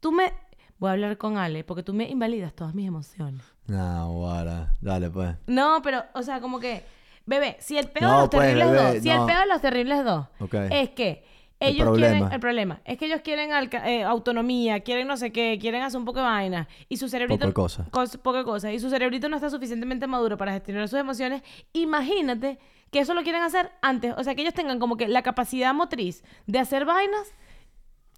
[0.00, 0.32] tú me...
[0.78, 3.42] Voy a hablar con Ale, porque tú me invalidas todas mis emociones.
[3.66, 4.74] No, guara.
[4.82, 5.34] Dale, pues.
[5.46, 6.84] No, pero, o sea, como que...
[7.24, 9.14] Bebé, si el peor No, de los pues, terribles bebé, dos, si no.
[9.20, 10.26] el peor de los terribles dos
[10.70, 11.24] es que
[11.58, 12.12] El ellos problema.
[12.12, 12.32] quieren...
[12.32, 13.50] El problema es que ellos quieren
[13.84, 16.68] eh, autonomía, quieren no sé qué, quieren hacer un poco de vaina.
[16.88, 17.46] Y su cerebrito...
[17.90, 18.72] Cos- poca cosa.
[18.72, 21.42] Y su cerebrito no está suficientemente maduro para gestionar sus emociones.
[21.72, 22.58] Imagínate
[22.90, 24.14] que eso lo quieren hacer antes.
[24.16, 27.34] O sea, que ellos tengan como que la capacidad motriz de hacer vainas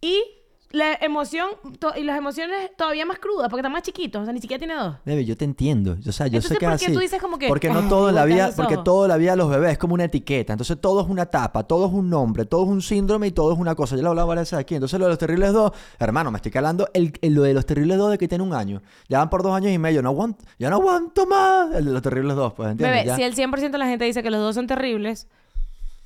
[0.01, 0.23] y
[0.71, 1.49] la emoción
[1.97, 4.21] y las emociones todavía más crudas porque están más chiquitos.
[4.21, 4.97] O sea, ni siquiera tiene dos.
[5.07, 5.97] Baby, yo te entiendo.
[6.07, 6.93] O sea, yo Entonces, sé que es ¿por qué así.
[6.93, 8.85] tú dices como que, Porque no "Ay, todo en la vida, porque ojos"?
[8.85, 10.53] todo en la vida de los bebés es como una etiqueta.
[10.53, 13.51] Entonces todo es una etapa, todo es un nombre, todo es un síndrome y todo
[13.55, 13.97] es una cosa.
[13.97, 14.75] Ya lo he hablado varias veces aquí.
[14.75, 17.65] Entonces lo de los terribles dos, hermano, me estoy calando el, el- lo de los
[17.65, 18.83] terribles dos de que tiene un año.
[19.09, 20.03] Ya van por dos años y medio.
[20.03, 21.75] No aguanto, ya no aguanto más.
[21.77, 22.95] El de los terribles dos, pues, ¿entiendes?
[23.05, 23.17] Bebé, Ya.
[23.17, 25.29] si el 100% de la gente dice que los dos son terribles,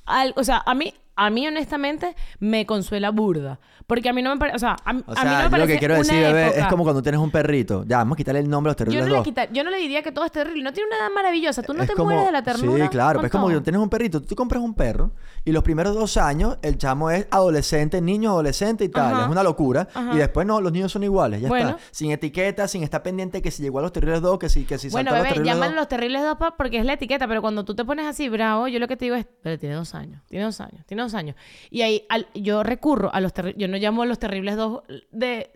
[0.05, 3.59] al- o sea, a mí, a mí honestamente me consuela burda.
[3.85, 5.57] Porque a mí no me parece, o sea, a, mí- a no me yo parece
[5.59, 7.83] lo que quiero decir, bebé, es como cuando tienes un perrito.
[7.85, 9.23] Ya, vamos a quitarle el nombre a los Yo terribles le dos.
[9.23, 10.63] quita- yo no le diría que todo es terrible.
[10.63, 11.61] No tiene una edad maravillosa.
[11.63, 12.85] Tú no Es te como- mueres de la ternura.
[12.85, 15.11] Sí, claro, con pues es como que tienes un perrito, tú compras un perro
[15.43, 19.23] y los primeros dos años el chamo es adolescente, niño adolescente y tal, Ajá.
[19.25, 19.87] es una locura.
[19.93, 20.13] Ajá.
[20.13, 21.71] Y después no, los niños son iguales, ya Bueno.
[21.71, 21.81] está.
[21.91, 24.77] Sin etiqueta, sin estar pendiente que si llegó a los terribles dos, que si, que
[24.77, 25.73] si Bueno, los bebé, terribles dos.
[25.75, 28.79] los terribles dos porque es la etiqueta, pero cuando tú te pones así bravo, yo
[28.79, 31.35] lo que te digo es, pero tiene dos años, tiene dos años, tiene dos años.
[31.69, 34.83] Y ahí al- yo recurro a los terribles, yo no llamo a los terribles dos
[35.11, 35.51] de,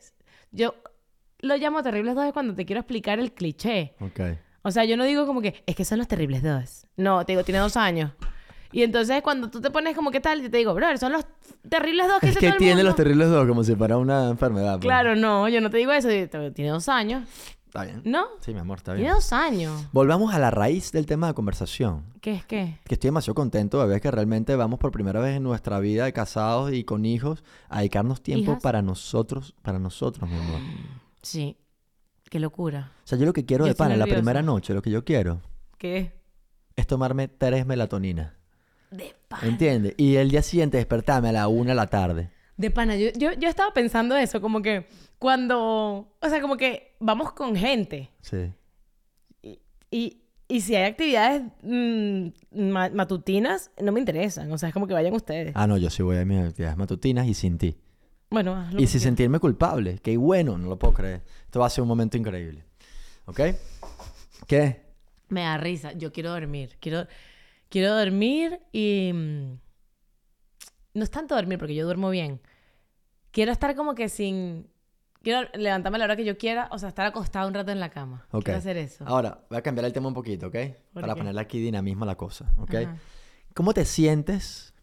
[0.51, 0.75] yo
[1.39, 3.95] lo llamo terribles dos es cuando te quiero explicar el cliché.
[3.99, 4.19] Ok.
[4.63, 6.87] O sea, yo no digo como que, es que son los terribles dos.
[6.97, 8.11] No, te digo, tiene dos años.
[8.73, 11.25] Y entonces cuando tú te pones como que tal, yo te digo, brother, son los
[11.69, 12.89] terribles dos que Es dice que todo el tiene mundo".
[12.89, 14.73] los terribles dos como si fuera una enfermedad.
[14.73, 14.81] pues.
[14.81, 16.09] Claro, no, yo no te digo eso,
[16.53, 17.23] tiene dos años.
[17.67, 18.01] Está bien.
[18.05, 18.25] ¿No?
[18.39, 19.13] Sí, mi amor, está Tiene bien.
[19.15, 19.87] dos años.
[19.91, 22.05] Volvamos a la raíz del tema de conversación.
[22.21, 22.79] ¿Qué es qué?
[22.85, 26.05] Que estoy demasiado contento de ver que realmente vamos por primera vez en nuestra vida
[26.05, 28.63] de casados y con hijos a dedicarnos tiempo ¿Hijas?
[28.63, 30.61] para nosotros, para nosotros, mi amor.
[31.21, 31.57] Sí.
[32.29, 32.91] Qué locura.
[33.03, 35.05] O sea, yo lo que quiero Yo de pana, la primera noche, lo que yo
[35.05, 35.41] quiero
[35.77, 36.13] ¿Qué?
[36.75, 38.33] es tomarme tres melatoninas.
[38.91, 39.47] De pana.
[39.47, 39.93] ¿Entiendes?
[39.97, 42.31] Y el día siguiente despertarme a la una de la tarde.
[42.57, 42.95] De pana.
[42.95, 44.87] Yo, yo, yo estaba pensando eso, como que
[45.19, 46.15] cuando...
[46.21, 48.09] O sea, como que vamos con gente.
[48.21, 48.51] Sí.
[49.43, 49.59] Y,
[49.91, 52.27] y, y si hay actividades mm,
[52.71, 54.51] ma- matutinas, no me interesan.
[54.51, 55.53] O sea, es como que vayan ustedes.
[55.55, 57.77] Ah, no, yo sí voy a mis actividades matutinas y sin ti.
[58.29, 59.03] Bueno, haz lo Y que sin quieras.
[59.03, 59.99] sentirme culpable.
[60.01, 61.21] Qué bueno, no lo puedo creer.
[61.45, 62.65] Esto va a ser un momento increíble.
[63.25, 63.39] ¿Ok?
[64.47, 64.81] ¿Qué?
[65.29, 65.93] Me da risa.
[65.93, 66.75] Yo quiero dormir.
[66.79, 67.05] Quiero,
[67.69, 69.13] quiero dormir y...
[70.97, 72.41] No es tanto dormir porque yo duermo bien.
[73.31, 74.67] Quiero estar como que sin...
[75.21, 76.69] Quiero levantarme a la hora que yo quiera.
[76.71, 78.25] O sea, estar acostado un rato en la cama.
[78.31, 78.45] Ok.
[78.45, 79.03] Quiero hacer eso.
[79.07, 80.55] Ahora, voy a cambiar el tema un poquito, ¿ok?
[80.93, 81.19] ¿Por Para qué?
[81.19, 82.75] ponerle aquí dinamismo a la cosa, ¿ok?
[82.75, 82.97] Ajá.
[83.53, 84.73] ¿Cómo te sientes?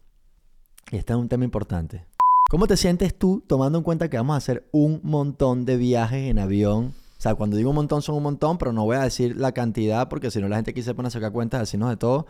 [0.91, 2.05] Y este es un tema importante.
[2.49, 6.29] ¿Cómo te sientes tú tomando en cuenta que vamos a hacer un montón de viajes
[6.29, 6.93] en avión?
[7.17, 9.51] O sea, cuando digo un montón son un montón, pero no voy a decir la
[9.51, 12.27] cantidad porque si no la gente aquí se pone a sacar cuentas, decirnos de todo.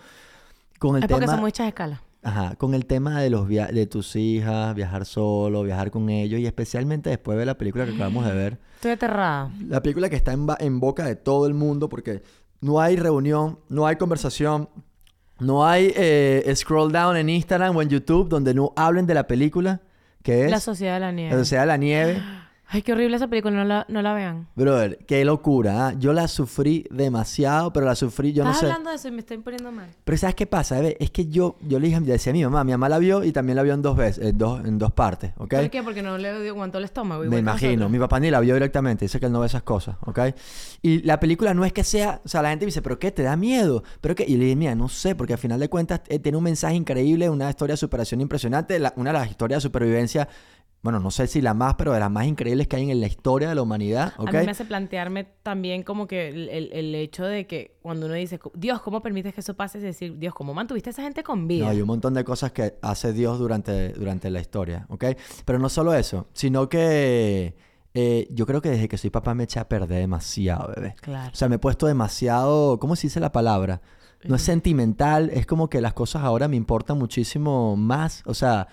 [0.79, 1.99] Con el Es porque tema, son muchas escalas.
[2.25, 6.39] Ajá, con el tema de los via- de tus hijas, viajar solo, viajar con ellos
[6.41, 8.59] y especialmente después de la película que acabamos de ver.
[8.75, 9.51] Estoy aterrada.
[9.69, 12.21] La película que está en, en boca de todo el mundo porque
[12.61, 14.67] no hay reunión, no hay conversación,
[15.39, 19.27] no hay eh, scroll down en Instagram o en YouTube donde no hablen de la
[19.27, 19.81] película
[20.23, 21.31] que es La Sociedad de la Nieve.
[21.31, 22.23] La Sociedad de la Nieve.
[22.67, 24.47] Ay, qué horrible esa película, no la, no la vean.
[24.55, 25.87] Brother, qué locura.
[25.89, 25.93] ¿ah?
[25.99, 28.65] Yo la sufrí demasiado, pero la sufrí, yo no Estás sé.
[28.65, 29.87] hablando de eso y me estoy poniendo mal.
[30.03, 30.81] Pero ¿sabes qué pasa?
[30.81, 33.23] Es que yo, yo le dije, le decía a mi mamá, mi mamá la vio
[33.23, 35.53] y también la vio en dos veces, en dos, en dos partes, ¿ok?
[35.55, 35.83] ¿Por qué?
[35.83, 37.21] Porque no le aguantó el estómago.
[37.21, 37.91] Me igual que imagino, nosotros.
[37.91, 40.19] mi papá ni la vio directamente, dice que él no ve esas cosas, ¿ok?
[40.81, 43.11] Y la película no es que sea, o sea, la gente me dice, ¿pero qué?
[43.11, 43.83] ¿Te da miedo?
[44.01, 44.25] ¿Pero qué?
[44.27, 46.75] Y le dije, mira, no sé, porque al final de cuentas eh, tiene un mensaje
[46.75, 50.27] increíble, una historia de superación impresionante, la- una de las historias de supervivencia,
[50.85, 53.07] bueno, no sé si la más, pero de las más increíbles que hay en la
[53.07, 54.13] historia de la humanidad.
[54.17, 58.05] A mí me hace plantearme también como que el, el- el hecho de que cuando
[58.05, 59.79] uno dice, Dios, ¿cómo permites que eso pase?
[59.79, 61.65] Es decir, Dios, ¿cómo mantuviste a esa gente con vida?
[61.65, 65.05] No, hay un montón de cosas que hace Dios durante, durante la historia, ¿ok?
[65.43, 67.55] Pero no solo eso, sino que
[67.95, 70.93] eh, yo creo que desde que soy papá me eché a perder demasiado, bebé.
[71.01, 71.31] Claro.
[71.33, 73.81] O sea, me he puesto demasiado, ¿cómo se dice la palabra?
[74.23, 78.23] No es sentimental, es como que las cosas ahora me importan muchísimo más.
[78.25, 78.67] O sea,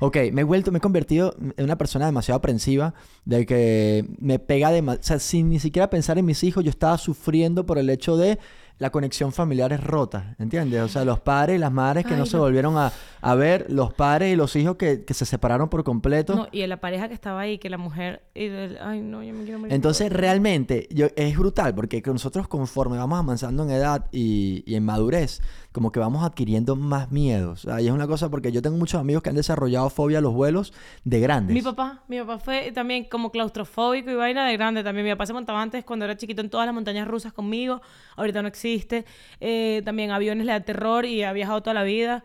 [0.00, 4.38] ok, me he vuelto, me he convertido en una persona demasiado aprensiva, de que me
[4.38, 7.78] pega demasiado, o sea, sin ni siquiera pensar en mis hijos, yo estaba sufriendo por
[7.78, 8.38] el hecho de
[8.78, 10.82] la conexión familiar es rota, ¿entiendes?
[10.82, 12.42] O sea, los padres y las madres que Ay, no se no.
[12.42, 16.34] volvieron a, a ver, los padres y los hijos que, que se separaron por completo.
[16.36, 18.20] No, y la pareja que estaba ahí, que la mujer...
[18.34, 19.72] y el- Ay, no, yo me quiero morir.
[19.74, 24.74] Entonces, realmente, yo, es brutal porque que nosotros conforme vamos avanzando en edad y, y
[24.74, 25.40] en madurez,
[25.76, 27.66] como que vamos adquiriendo más miedos.
[27.66, 30.20] O sea, y es una cosa porque yo tengo muchos amigos que han desarrollado fobia
[30.20, 30.72] a los vuelos
[31.04, 31.52] de grandes.
[31.52, 35.04] Mi papá, mi papá fue también como claustrofóbico y vaina de grande también.
[35.04, 37.82] Mi papá se montaba antes cuando era chiquito en todas las montañas rusas conmigo.
[38.16, 39.04] Ahorita no existe.
[39.38, 42.24] Eh, también aviones le da terror y ha viajado toda la vida.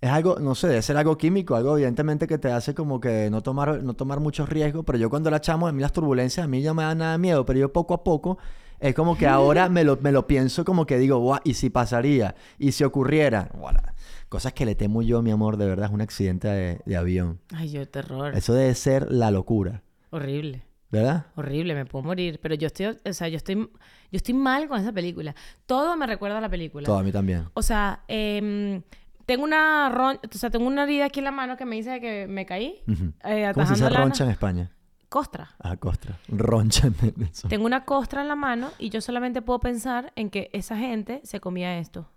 [0.00, 3.30] Es algo, no sé, debe ser algo químico, algo evidentemente que te hace como que
[3.30, 4.84] no tomar, no tomar muchos riesgos.
[4.84, 7.12] Pero yo cuando era chamo, a mí las turbulencias, a mí ya me dan nada
[7.12, 7.46] de miedo.
[7.46, 8.38] Pero yo poco a poco,
[8.80, 11.70] es como que ahora me lo, me lo pienso como que digo, "Guau, ¿y si
[11.70, 12.34] pasaría?
[12.58, 13.50] ¿Y si ocurriera?
[13.54, 13.94] Voilà.
[14.28, 17.40] Cosas que le temo yo, mi amor, de verdad, es un accidente de, de avión.
[17.54, 18.34] Ay, yo, terror.
[18.36, 20.62] Eso debe ser la locura, Horrible.
[20.90, 21.26] ¿verdad?
[21.36, 22.38] Horrible, me puedo morir.
[22.42, 23.68] Pero yo estoy, o sea, yo estoy, yo
[24.12, 25.34] estoy mal con esa película.
[25.66, 26.84] Todo me recuerda a la película.
[26.86, 27.44] Todo a mí también.
[27.54, 28.82] O sea, em,
[29.26, 32.00] tengo una ron- o sea, tengo una herida aquí en la mano que me dice
[32.00, 32.82] que me caí.
[32.88, 33.12] Ujú.
[33.24, 33.98] eh, ¿Cómo se dice lana.
[34.04, 34.70] roncha en España?
[35.10, 35.54] Costra.
[35.58, 36.18] Ah, costra.
[36.28, 37.50] Roncha en Venezuela.
[37.50, 41.20] Tengo una costra en la mano y yo solamente puedo pensar en que esa gente
[41.24, 42.08] se comía esto.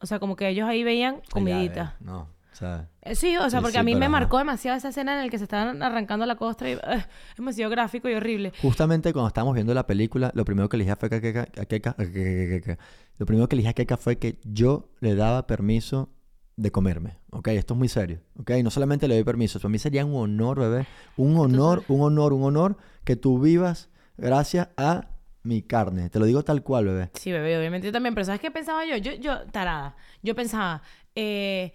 [0.00, 1.94] O sea, como que ellos ahí veían comidita.
[1.98, 2.88] Ay, ya, No, o sea...
[3.02, 5.30] Eh, Sí, o sea, porque sí, a mí me marcó demasiado esa escena en la
[5.30, 8.52] que se estaban arrancando la costra y eh, es demasiado gráfico y horrible.
[8.60, 12.78] Justamente cuando estábamos viendo la película, lo primero que le dije a Keka-
[13.18, 16.10] lo primero que le dije a Keka fue que yo le daba permiso
[16.56, 17.48] de comerme, ¿ok?
[17.48, 18.50] Esto es muy serio, ¿ok?
[18.62, 22.32] No solamente le doy permiso, para mí sería un honor, bebé, un honor, un honor,
[22.32, 25.10] un honor que tú vivas gracias a
[25.42, 26.10] mi carne.
[26.10, 27.10] Te lo digo tal cual, bebé.
[27.14, 28.14] Sí, bebé, obviamente yo también.
[28.14, 28.96] Pero ¿sabes qué pensaba yo?
[28.96, 29.96] Yo, yo, tarada.
[30.22, 30.82] Yo pensaba,
[31.14, 31.72] eh,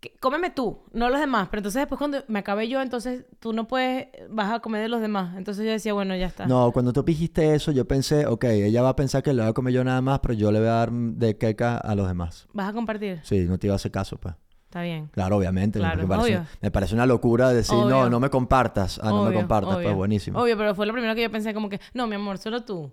[0.00, 1.48] que- cómeme tú, no los demás.
[1.50, 4.88] Pero entonces después cuando me acabé yo, entonces tú no puedes, vas a comer de
[4.88, 5.36] los demás.
[5.36, 6.46] Entonces yo decía, bueno, ya está.
[6.46, 9.50] No, cuando tú dijiste eso, yo pensé, ok, ella va a pensar que le voy
[9.50, 12.06] a comer yo nada más, pero yo le voy a dar de queca a los
[12.08, 12.48] demás.
[12.52, 13.20] ¿Vas a compartir?
[13.22, 14.34] Sí, no te iba a hacer caso, pues.
[14.64, 15.06] Está bien.
[15.12, 15.78] Claro, obviamente.
[15.78, 16.46] Claro, me, parece, obvio.
[16.60, 18.10] me parece una locura decir, no, Obvio.
[18.10, 19.00] no me compartas.
[19.02, 20.38] Ah, no me compartas, pues buenísimo.
[20.38, 22.92] Obvio, pero fue lo primero que yo pensé como que, no, mi amor, solo tú.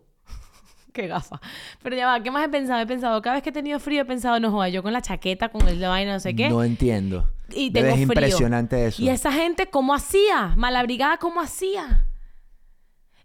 [0.95, 1.41] Qué gafa.
[1.83, 2.79] Pero ya va, ¿qué más he pensado?
[2.79, 5.01] He pensado, cada vez que he tenido frío he pensado, no joda, yo con la
[5.01, 6.47] chaqueta, con el de vaina, no sé qué.
[6.47, 7.29] No entiendo.
[7.49, 8.23] y Bebé, tengo es frío.
[8.23, 9.03] impresionante eso.
[9.03, 10.53] Y esa gente, ¿cómo hacía?
[10.55, 12.07] Malabrigada, ¿cómo hacía?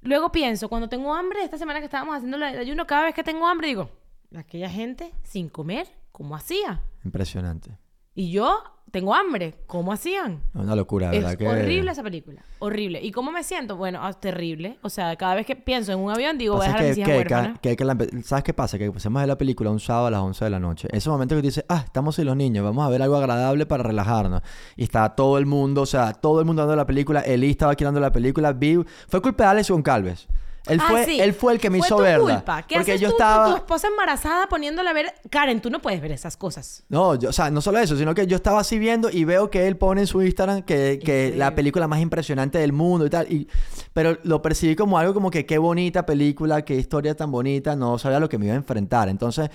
[0.02, 3.22] Luego pienso, cuando tengo hambre, esta semana que estábamos haciendo el ayuno, cada vez que
[3.22, 3.88] tengo hambre, digo,
[4.36, 6.82] aquella gente sin comer, ¿cómo hacía?
[7.04, 7.78] Impresionante.
[8.16, 10.42] Y yo tengo hambre, ¿cómo hacían?
[10.54, 11.32] Una locura, ¿verdad?
[11.32, 11.48] Es que...
[11.48, 12.42] horrible esa película.
[12.58, 13.00] Horrible.
[13.02, 13.76] ¿Y cómo me siento?
[13.76, 14.78] Bueno, ah, terrible.
[14.82, 17.00] O sea, cada vez que pienso en un avión, digo, voy a dejar a que,
[17.00, 18.78] hijas que- que- la ¿Sabes qué pasa?
[18.78, 20.88] Que empecemos a ver la película un sábado a las 11 de la noche.
[20.92, 23.66] Ese momento que tú dices, ah, estamos sin los niños, vamos a ver algo agradable
[23.66, 24.42] para relajarnos.
[24.76, 27.20] Y está todo el mundo, o sea, todo el mundo dando la película.
[27.20, 28.52] Eli estaba aquí dando la película.
[28.52, 28.78] Vi...
[29.08, 30.26] Fue culpa de Alex Goncalves.
[30.66, 31.20] Él, Ah, fue, sí.
[31.20, 32.34] él fue el que me Fue hizo tu verla.
[32.36, 32.62] culpa.
[32.62, 33.44] ¿Qué porque haces yo tú estaba...
[33.44, 35.14] con tu esposa embarazada poniéndola a ver?
[35.30, 36.84] Karen, tú no puedes ver esas cosas.
[36.88, 39.50] No, yo, o sea, no solo eso, sino que yo estaba así viendo y veo
[39.50, 43.10] que él pone en su Instagram que, que la película más impresionante del mundo y
[43.10, 43.32] tal.
[43.32, 43.48] Y,
[43.92, 47.98] pero lo percibí como algo como que qué bonita película, qué historia tan bonita, no
[47.98, 49.08] sabía lo que me iba a enfrentar.
[49.08, 49.48] Entonces,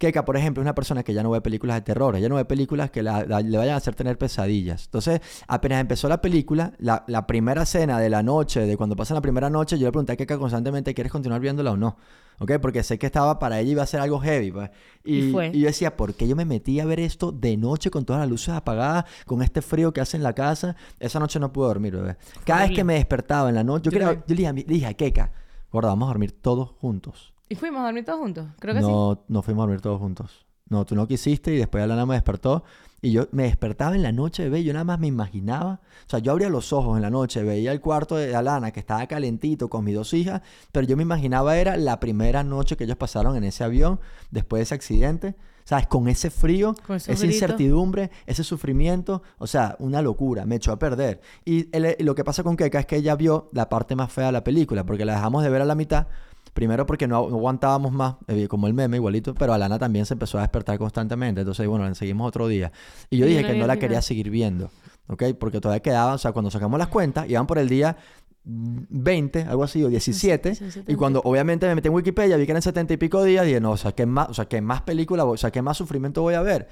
[0.00, 2.36] Keka, por ejemplo, es una persona que ya no ve películas de terror, ella no
[2.36, 4.86] ve películas que la- la- le vayan a hacer tener pesadillas.
[4.86, 9.12] Entonces, apenas empezó la película, la, la primera escena de la noche, de cuando pasa
[9.12, 11.98] la primera noche, yo le pregunté a Keka constantemente, ¿quieres continuar viéndola o no?
[12.38, 12.52] ¿Ok?
[12.62, 14.70] Porque sé que estaba para ella iba a ser algo heavy, pues.
[15.04, 15.50] Y, Y fue.
[15.52, 18.20] y yo decía, ¿por qué yo me metí a ver esto de noche con todas
[18.20, 20.76] las luces apagadas, con este frío que hace en la casa?
[20.98, 22.16] Esa noche no pude dormir, bebé.
[22.46, 24.24] Cada vez que me despertaba en la noche, yo, Yo creo, también.
[24.26, 25.32] yo le dije, a mi- le dije a Keka,
[25.70, 27.29] gorda, vamos a dormir todos juntos.
[27.50, 28.46] ¿Y fuimos a dormir todos juntos?
[28.58, 28.86] Creo que sí.
[28.86, 30.46] No, no fuimos a dormir todos juntos.
[30.70, 32.62] No, tú no quisiste y después Alana me despertó
[33.02, 35.80] Y yo me despertaba en la noche, bebé, yo nada más me imaginaba.
[36.06, 38.78] O sea, yo abría los ojos en la noche, veía el cuarto de Alana que
[38.78, 42.84] estaba calentito con mis dos hijas, pero yo me imaginaba era la primera noche que
[42.84, 43.98] ellos pasaron en ese avión
[44.30, 45.34] después de ese accidente.
[45.64, 45.86] ¿Sabes?
[45.86, 47.32] Con ese frío, Con esa gritos.
[47.34, 49.22] incertidumbre, ese sufrimiento.
[49.38, 50.44] O sea, una locura.
[50.44, 51.20] Me echó a perder.
[51.44, 54.26] Y el- lo que pasa con Keka es que ella vio la parte más fea
[54.26, 56.06] de la película, porque la dejamos de ver a la mitad.
[56.52, 60.38] Primero porque no, aguantábamos más, eh, como el meme igualito, pero Alana también se empezó
[60.38, 61.40] a despertar constantemente.
[61.42, 62.72] Entonces, bueno, la seguimos otro día.
[63.08, 64.70] Y yo Y dije que no la quería seguir viendo,
[65.08, 65.22] ¿ok?
[65.38, 67.96] Porque todavía quedaba, o sea, cuando sacamos las cuentas, iban por el día
[68.44, 70.54] mm, 20, algo así, o 17.
[70.54, 73.22] sí, y 70 cuando obviamente me metí en Wikipedia, vi que eran 70 y pico
[73.22, 75.50] días, dije, no, o sea, ¿qué más, o sea, ¿qué más película, voy- o sea,
[75.50, 76.68] qué más sufrimiento voy a ver?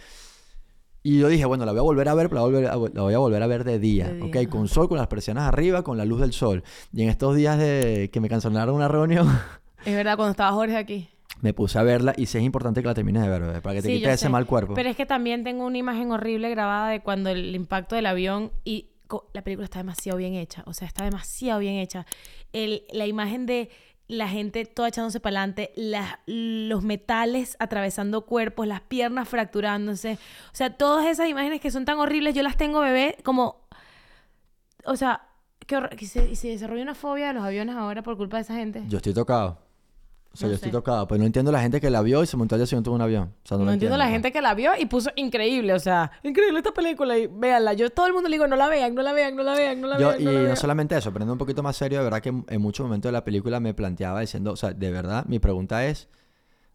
[1.05, 2.91] Y yo dije, bueno, la voy a volver a ver, pero la, voy a volver
[2.91, 4.33] a- la voy a volver a ver de día, De ¿ok?
[4.33, 6.65] día, Con sol, con las persianas arriba, con la luz del sol.
[6.93, 9.29] Y en estos días de que me cancelaron una reunión,
[9.85, 11.09] Es verdad, cuando estaba Jorge aquí.
[11.41, 13.77] me puse a verla y sí es importante que la termines de ver, bebé, para
[13.77, 14.75] que te Sí, quites ese mal cuerpo.
[14.75, 18.51] Pero es que también tengo una imagen horrible grabada de cuando el impacto del avión
[18.65, 18.91] y
[19.33, 20.63] la película está demasiado bien hecha.
[20.67, 22.07] O sea, está demasiado bien hecha.
[22.53, 23.71] El, la imagen de
[24.09, 25.71] la gente toda echándose para adelante,
[26.27, 30.15] los metales atravesando cuerpos, las piernas fracturándose.
[30.53, 33.61] O sea, todas esas imágenes que son tan horribles, yo las tengo, bebé, como...
[34.87, 35.23] O sea,
[35.67, 38.83] que, se, se desarrolla una fobia de los aviones ahora por culpa de esa gente.
[38.89, 39.59] Yo estoy tocado.
[40.33, 41.09] O sea, No yo estoy tocado.
[41.09, 42.95] Pues no entiendo la gente que la vio y se montó al día siguiente en
[42.95, 43.35] un avión.
[43.45, 46.13] O sea, no, No, entiendo la gente que la vio y puso increíble, o sea,
[46.23, 47.73] increíble esta película y véanla.
[47.73, 49.81] Yo todo el mundo le digo, no la vean, no la vean, no la vean,
[49.81, 50.57] no la Yo, vean, y no la no vean.
[50.57, 53.25] solamente eso, poniendo un poquito más serio, de verdad que en muchos momentos de la
[53.25, 56.09] película me planteaba diciendo, o sea, de verdad, mi pregunta es,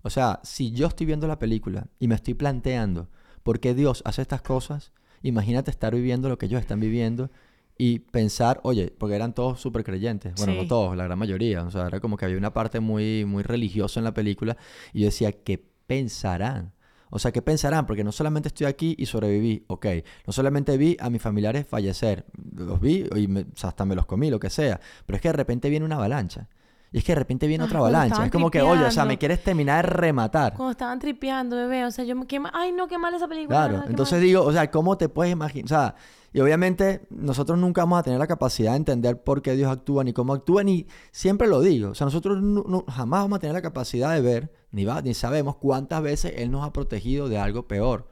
[0.02, 3.08] o sea, si yo estoy viendo la película y me estoy planteando
[3.44, 4.92] por qué Dios hace estas cosas,
[5.22, 7.30] imagínate estar viviendo lo que ellos están viviendo
[7.78, 10.60] y pensar, oye, porque eran todos súper creyentes, bueno, Sí.
[10.60, 13.44] no todos, la gran mayoría, o sea, era como que había una parte muy, muy
[13.44, 14.58] religiosa en la película
[14.94, 16.74] y yo decía, ¿qué pensarán?
[17.10, 17.86] O sea, ¿qué pensarán?
[17.86, 19.86] Porque no solamente estoy aquí y sobreviví, ok.
[20.26, 24.32] No solamente vi a mis familiares fallecer, los vi y me- hasta me los comí,
[24.32, 24.80] lo que sea.
[25.06, 26.48] Pero es que de repente viene una avalancha.
[26.94, 28.24] Y es que de repente viene otra avalancha.
[28.26, 30.54] Es como que, oye, o sea, me quieres terminar de rematar.
[30.54, 33.28] Cuando estaban tripeando, bebé, o sea, yo me qué ma- Ay, no, qué mal esa
[33.28, 33.68] película.
[33.68, 34.22] Claro, entonces mal.
[34.22, 35.66] digo, o sea, ¿cómo te puedes imaginar?
[35.66, 35.96] O sea,
[36.32, 40.04] y obviamente nosotros nunca vamos a tener la capacidad de entender por qué Dios actúa
[40.04, 41.90] ni cómo actúa, ni siempre lo digo.
[41.90, 45.16] O sea, nosotros nu- jamás vamos a tener la capacidad de ver, ni, va, ni
[45.16, 48.08] sabemos cuántas veces Él nos ha protegido de algo peor.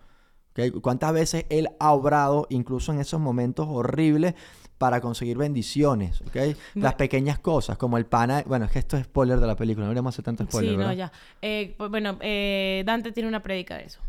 [0.54, 0.82] ¿ok?
[0.82, 4.34] Cuántas veces Él ha obrado, incluso en esos momentos horribles,
[4.82, 6.56] para conseguir bendiciones, ¿ok?
[6.74, 8.44] Las pequeñas cosas, como el pana...
[8.48, 10.78] Bueno, es que esto es spoiler de la película, no deberíamos hacer tanto spoiler, Sí,
[10.78, 10.96] no, ¿verdad?
[10.96, 11.12] ya.
[11.44, 14.02] Eh, pues, bueno, eh, Dante tiene una prédica de eso.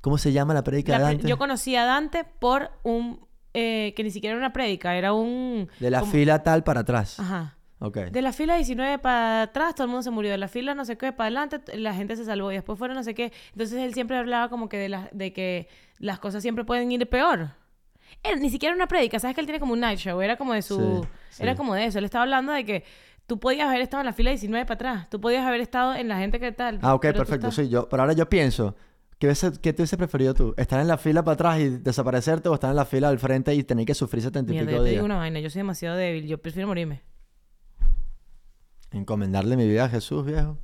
[0.00, 1.28] ¿Cómo se llama la prédica La de pre- Dante?
[1.28, 3.20] Yo conocí a Dante por un...
[3.54, 5.68] eh, que ni siquiera era una prédica, era un...
[5.80, 7.18] De la como- fila tal para atrás.
[7.20, 7.56] Ajá.
[7.78, 7.96] Ok.
[8.10, 10.30] De la fila 19 para atrás, todo el mundo se murió.
[10.32, 12.50] De la fila no sé qué para adelante, t- la gente se salvó.
[12.50, 13.32] Y después fueron no sé qué.
[13.52, 15.68] Entonces él siempre hablaba como que de, las de que
[15.98, 17.50] las cosas siempre pueden ir peor.
[18.22, 20.20] Él, ni siquiera una prédica, ¿sabes que él tiene como un night show?
[20.20, 21.02] Era como de su...
[21.02, 21.42] Sí, sí.
[21.42, 21.98] Era como de eso.
[21.98, 22.84] Él estaba hablando de que
[23.26, 25.10] tú podías haber estado en la fila 19 para atrás.
[25.10, 26.78] Tú podías haber estado en la gente que tal.
[26.82, 27.48] Ah, ok, perfecto.
[27.48, 28.74] estás- Sí, yo, pero ahora yo pienso,
[29.18, 30.54] ¿qué, te hubiese preferido tú?
[30.56, 33.54] ¿Estar en la fila para atrás y desaparecerte o estar en la fila al frente
[33.54, 35.40] y tener que sufrir setenta y Mierda, pico yo te digo una vaina.
[35.40, 36.26] Yo soy demasiado débil.
[36.26, 37.02] Yo prefiero morirme.
[38.92, 40.58] Encomendarle mi vida a Jesús, viejo.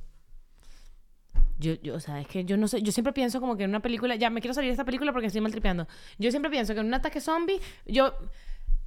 [1.59, 3.69] Yo, yo, o sea, es que yo no sé, yo siempre pienso como que en
[3.69, 5.87] una película, ya me quiero salir de esta película porque estoy mal tripeando.
[6.17, 8.13] Yo siempre pienso que en un ataque zombie, yo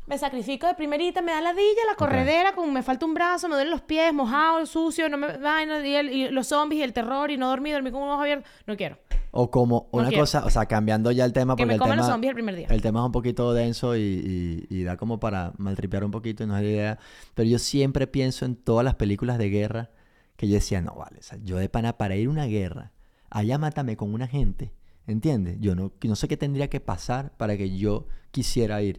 [0.06, 3.48] me sacrifico de primerita, me da la dilla, la corredera, con me falta un brazo,
[3.48, 6.82] me duelen los pies, mojado, sucio, no me vaina, y, el- y los zombies y
[6.84, 8.98] el terror y no dormir, dormir con un ojo abierto, no quiero.
[9.32, 10.22] O como una quiero.
[10.22, 12.30] cosa, o sea, cambiando ya el tema Que porque me el coman los tema, zombies
[12.30, 12.66] el primer día.
[12.70, 16.44] el tema es un poquito denso y, y- y da como para maltripear un poquito
[16.44, 16.98] y no es la idea.
[17.34, 19.90] Pero yo siempre pienso en todas las películas de guerra
[20.36, 22.92] que yo decía, no, vale, o sea, yo de pana para ir a una guerra,
[23.30, 24.72] allá mátame con una gente,
[25.06, 25.56] ¿entiendes?
[25.60, 28.98] Yo no, no sé qué tendría que pasar para que yo quisiera ir.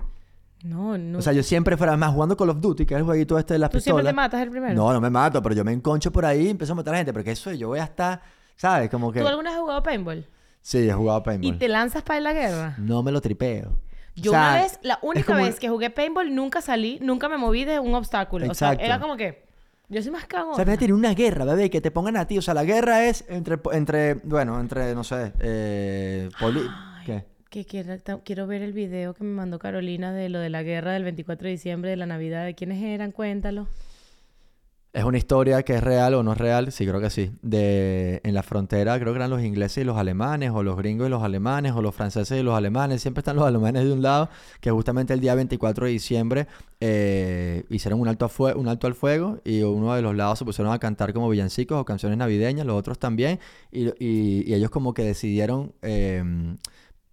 [0.63, 1.19] No, no.
[1.19, 3.53] O sea, yo siempre fuera más jugando Call of Duty, que es el jueguito este
[3.53, 4.11] de las Tú siempre pistolas.
[4.11, 4.73] te matas el primero.
[4.73, 6.97] No, no me mato, pero yo me enconcho por ahí y empiezo a matar a
[6.97, 8.21] gente, porque eso yo voy a estar,
[8.55, 8.89] ¿sabes?
[8.89, 9.21] Como que...
[9.21, 10.25] ¿Tú alguna vez has jugado paintball?
[10.61, 11.57] Sí, he jugado ¿Y paintball.
[11.59, 12.75] te lanzas para la guerra?
[12.79, 13.79] No me lo tripeo.
[14.15, 17.29] Yo O sea, una vez, la única como- vez que jugué paintball, nunca salí, nunca
[17.29, 18.49] me moví de un obstáculo.
[18.49, 18.83] O sea, Exacto.
[18.83, 19.46] era como que,
[19.89, 20.53] yo soy más cagón.
[20.53, 22.37] O sea, en una guerra, bebé, que te pongan a ti.
[22.37, 26.67] O sea, la guerra es entre, entre bueno, entre, no sé, eh, poli-
[27.05, 27.23] ¿Qué?
[27.49, 30.91] Que quiero, quiero ver el video que me mandó Carolina de lo de la guerra
[30.91, 32.43] del 24 de diciembre de la Navidad.
[32.45, 33.11] ¿De quiénes eran?
[33.13, 33.67] Cuéntalo.
[34.93, 37.31] Es una historia que es real o no es real, sí, creo que sí.
[37.43, 41.05] De, en la frontera, creo que eran los ingleses y los alemanes, o los gringos
[41.07, 43.01] y los alemanes, o los franceses y los alemanes.
[43.03, 44.29] Siempre están los alemanes de un lado,
[44.59, 46.47] que justamente el día 24 de diciembre
[46.79, 50.45] eh, hicieron un alto, a un alto al fuego y uno de los lados se
[50.45, 53.39] pusieron a cantar como villancicos o canciones navideñas, los otros también,
[53.71, 55.73] y, y- ellos como que decidieron...
[55.83, 56.23] eh,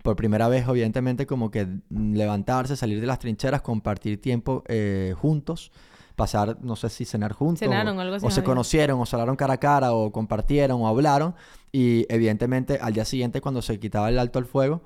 [0.03, 5.73] por primera vez, evidentemente, como que levantarse, salir de las trincheras, compartir tiempo eh, juntos,
[6.17, 9.07] pasar, no sé si cenar juntos, Cenaron, o, algo así o nos se conocieron, o
[9.07, 11.35] se hablaron cara a cara, o compartieron, o hablaron,
[11.73, 14.83] y evidentemente al día siguiente, cuando se quitaba el alto al fuego,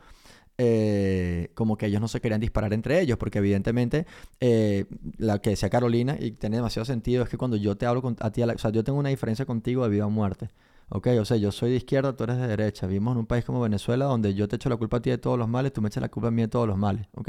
[0.61, 4.07] eh, como que ellos no se querían disparar entre ellos, porque evidentemente
[4.41, 8.03] eh, la que decía Carolina, y tiene demasiado sentido, es que cuando yo te hablo
[8.03, 10.11] con, a ti, a la- o sea, yo tengo una diferencia contigo de vida o
[10.11, 10.49] muerte.
[10.91, 11.09] ¿Ok?
[11.21, 12.87] O sea, yo soy de izquierda, tú eres de derecha.
[12.87, 15.19] Vivimos en un país como Venezuela donde yo te echo la culpa a ti de
[15.19, 17.07] todos los males, tú me echas la culpa a mí de todos los males.
[17.15, 17.29] ¿Ok?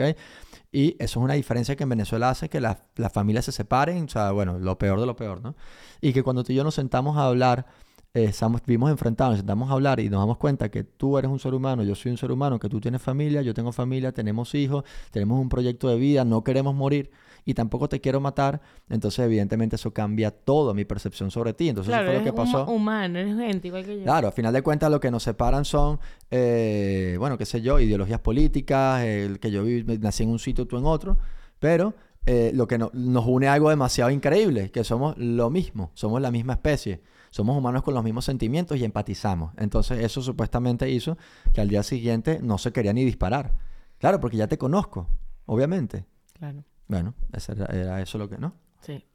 [0.71, 4.05] Y eso es una diferencia que en Venezuela hace que las las familias se separen,
[4.05, 5.55] o sea, bueno, lo peor de lo peor, ¿no?
[6.01, 7.65] Y que cuando tú y yo nos sentamos a hablar,
[8.13, 11.29] eh, estamos, vivimos enfrentados, nos sentamos a hablar y nos damos cuenta que tú eres
[11.29, 14.11] un ser humano, yo soy un ser humano, que tú tienes familia, yo tengo familia,
[14.11, 17.11] tenemos hijos, tenemos un proyecto de vida, no queremos morir
[17.45, 21.69] y tampoco te quiero matar, entonces evidentemente eso cambia todo mi percepción sobre ti.
[21.69, 22.65] Entonces Claro, eso fue lo que pasó.
[22.65, 24.03] huma- humano, eres gente igual que yo.
[24.03, 25.99] Claro, a final de cuentas lo que nos separan son,
[26.31, 30.65] eh, bueno, qué sé yo, ideologías políticas, el que yo viví- nací en un sitio,
[30.65, 31.17] tú en otro,
[31.59, 31.93] pero
[32.25, 36.29] eh, lo que no- nos une algo demasiado increíble, que somos lo mismo, somos la
[36.31, 37.01] misma especie,
[37.31, 39.53] somos humanos con los mismos sentimientos y empatizamos.
[39.57, 41.17] Entonces eso supuestamente hizo
[41.53, 43.53] que al día siguiente no se quería ni disparar.
[43.99, 45.07] Claro, porque ya te conozco,
[45.45, 46.05] obviamente.
[46.37, 48.53] Claro, Bueno, eso era, era eso lo que, ¿no?
[48.81, 49.05] sí,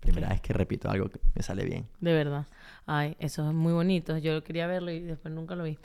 [0.00, 0.32] Primera Ok.
[0.32, 1.86] vez que repito algo que me sale bien.
[2.00, 2.46] de verdad.
[2.86, 4.16] Ay, eso es muy bonito.
[4.16, 5.78] Yo quería verlo y después nunca lo vi.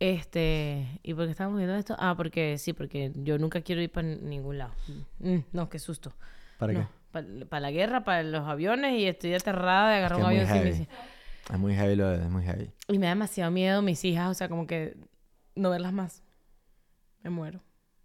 [0.00, 1.96] Este, ¿y por qué estábamos viendo esto?
[1.98, 4.72] Ah, porque sí, porque yo nunca quiero ir para ningún lado.
[5.20, 6.12] Mm, no, qué susto.
[6.58, 6.86] ¿Para qué?
[7.48, 10.74] Para la guerra, para los aviones y estoy aterrada de agarrar que un es avión
[10.74, 10.88] sin.
[11.52, 12.70] Es muy heavy lo de, es muy heavy.
[12.88, 14.96] Y me da demasiado miedo mis hijas, o sea, como que
[15.54, 16.22] no verlas más.
[17.22, 17.60] Me muero.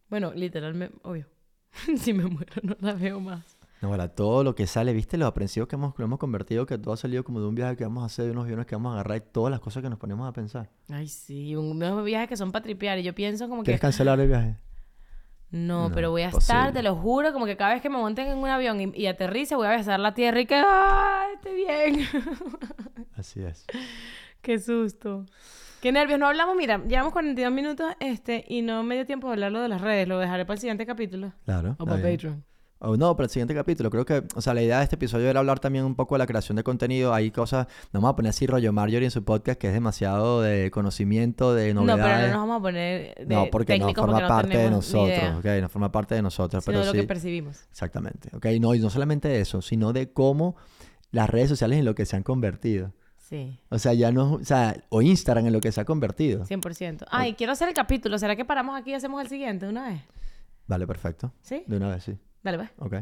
[0.09, 1.27] Bueno, literalmente, obvio.
[1.97, 3.57] si me muero, no las veo más.
[3.81, 5.17] No, ahora, todo lo que sale, ¿viste?
[5.17, 7.77] Los aprensivos que hemos, que hemos convertido, que todo ha salido como de un viaje
[7.77, 9.81] que vamos a hacer, de unos aviones que vamos a agarrar y todas las cosas
[9.81, 10.69] que nos ponemos a pensar.
[10.89, 13.67] Ay, sí, unos viajes que son para tripear y yo pienso como que...
[13.67, 14.57] ¿Quieres cancelar el viaje?
[15.51, 17.97] No, No, pero voy a estar, te lo juro, como que cada vez que me
[17.97, 21.25] monten en un avión y, y aterrice, voy a besar la tierra y que ¡ah!
[21.35, 22.07] Esté bien.
[23.15, 23.65] Así es.
[24.41, 25.25] Qué susto.
[25.81, 26.19] Qué nervios.
[26.19, 29.61] No hablamos, mira, llevamos 42 minutos este, y no me dio tiempo de hablar lo
[29.61, 30.07] de las redes.
[30.07, 31.33] Lo dejaré para el siguiente capítulo.
[31.45, 31.75] Claro.
[31.79, 32.01] O para.
[32.01, 32.43] Patreon.
[32.81, 33.89] O no, para el siguiente capítulo.
[33.89, 36.19] Creo que, o sea, la idea de este episodio era hablar también un poco de
[36.19, 37.13] la creación de contenido.
[37.13, 40.41] Hay cosas, no vamos a poner así rollo Marjorie en su podcast, que es demasiado
[40.41, 42.31] de conocimiento, de No, pero novedades.
[42.31, 44.93] no nos vamos a poner de No, porque no forma porque no parte de tenemos
[44.93, 45.61] ni nosotros, ¿ok?
[45.61, 46.97] No forma parte de nosotros, sino pero de lo sí.
[46.99, 47.63] que percibimos.
[47.69, 48.45] Exactamente, ¿ok?
[48.61, 50.55] No, y no solamente eso, sino de cómo
[51.11, 52.93] las redes sociales en lo que se han convertido.
[53.17, 56.45] Sí, O sea, ya no, o sea, o Instagram en lo que se ha convertido.
[56.45, 57.05] 100%.
[57.11, 58.17] Ay, quiero hacer el capítulo.
[58.17, 60.01] ¿Será que paramos aquí y hacemos el siguiente de una vez?
[60.65, 61.31] Vale, perfecto.
[61.41, 61.63] ¿Sí?
[61.67, 62.17] De una vez, sí.
[62.43, 62.69] Dale, pues.
[62.77, 62.95] Ok.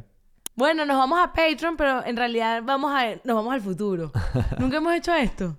[0.56, 4.12] Bueno, nos vamos a Patreon, pero en realidad vamos a, nos vamos al futuro.
[4.60, 5.58] Nunca hemos hecho esto,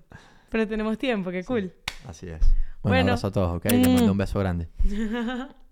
[0.51, 1.72] pero tenemos tiempo, qué cool.
[2.07, 2.41] Así es.
[2.41, 2.51] Bueno,
[2.83, 3.03] Bueno.
[3.05, 3.64] un abrazo a todos, ¿ok?
[3.66, 3.95] Les Mm.
[3.95, 4.68] mando un beso grande.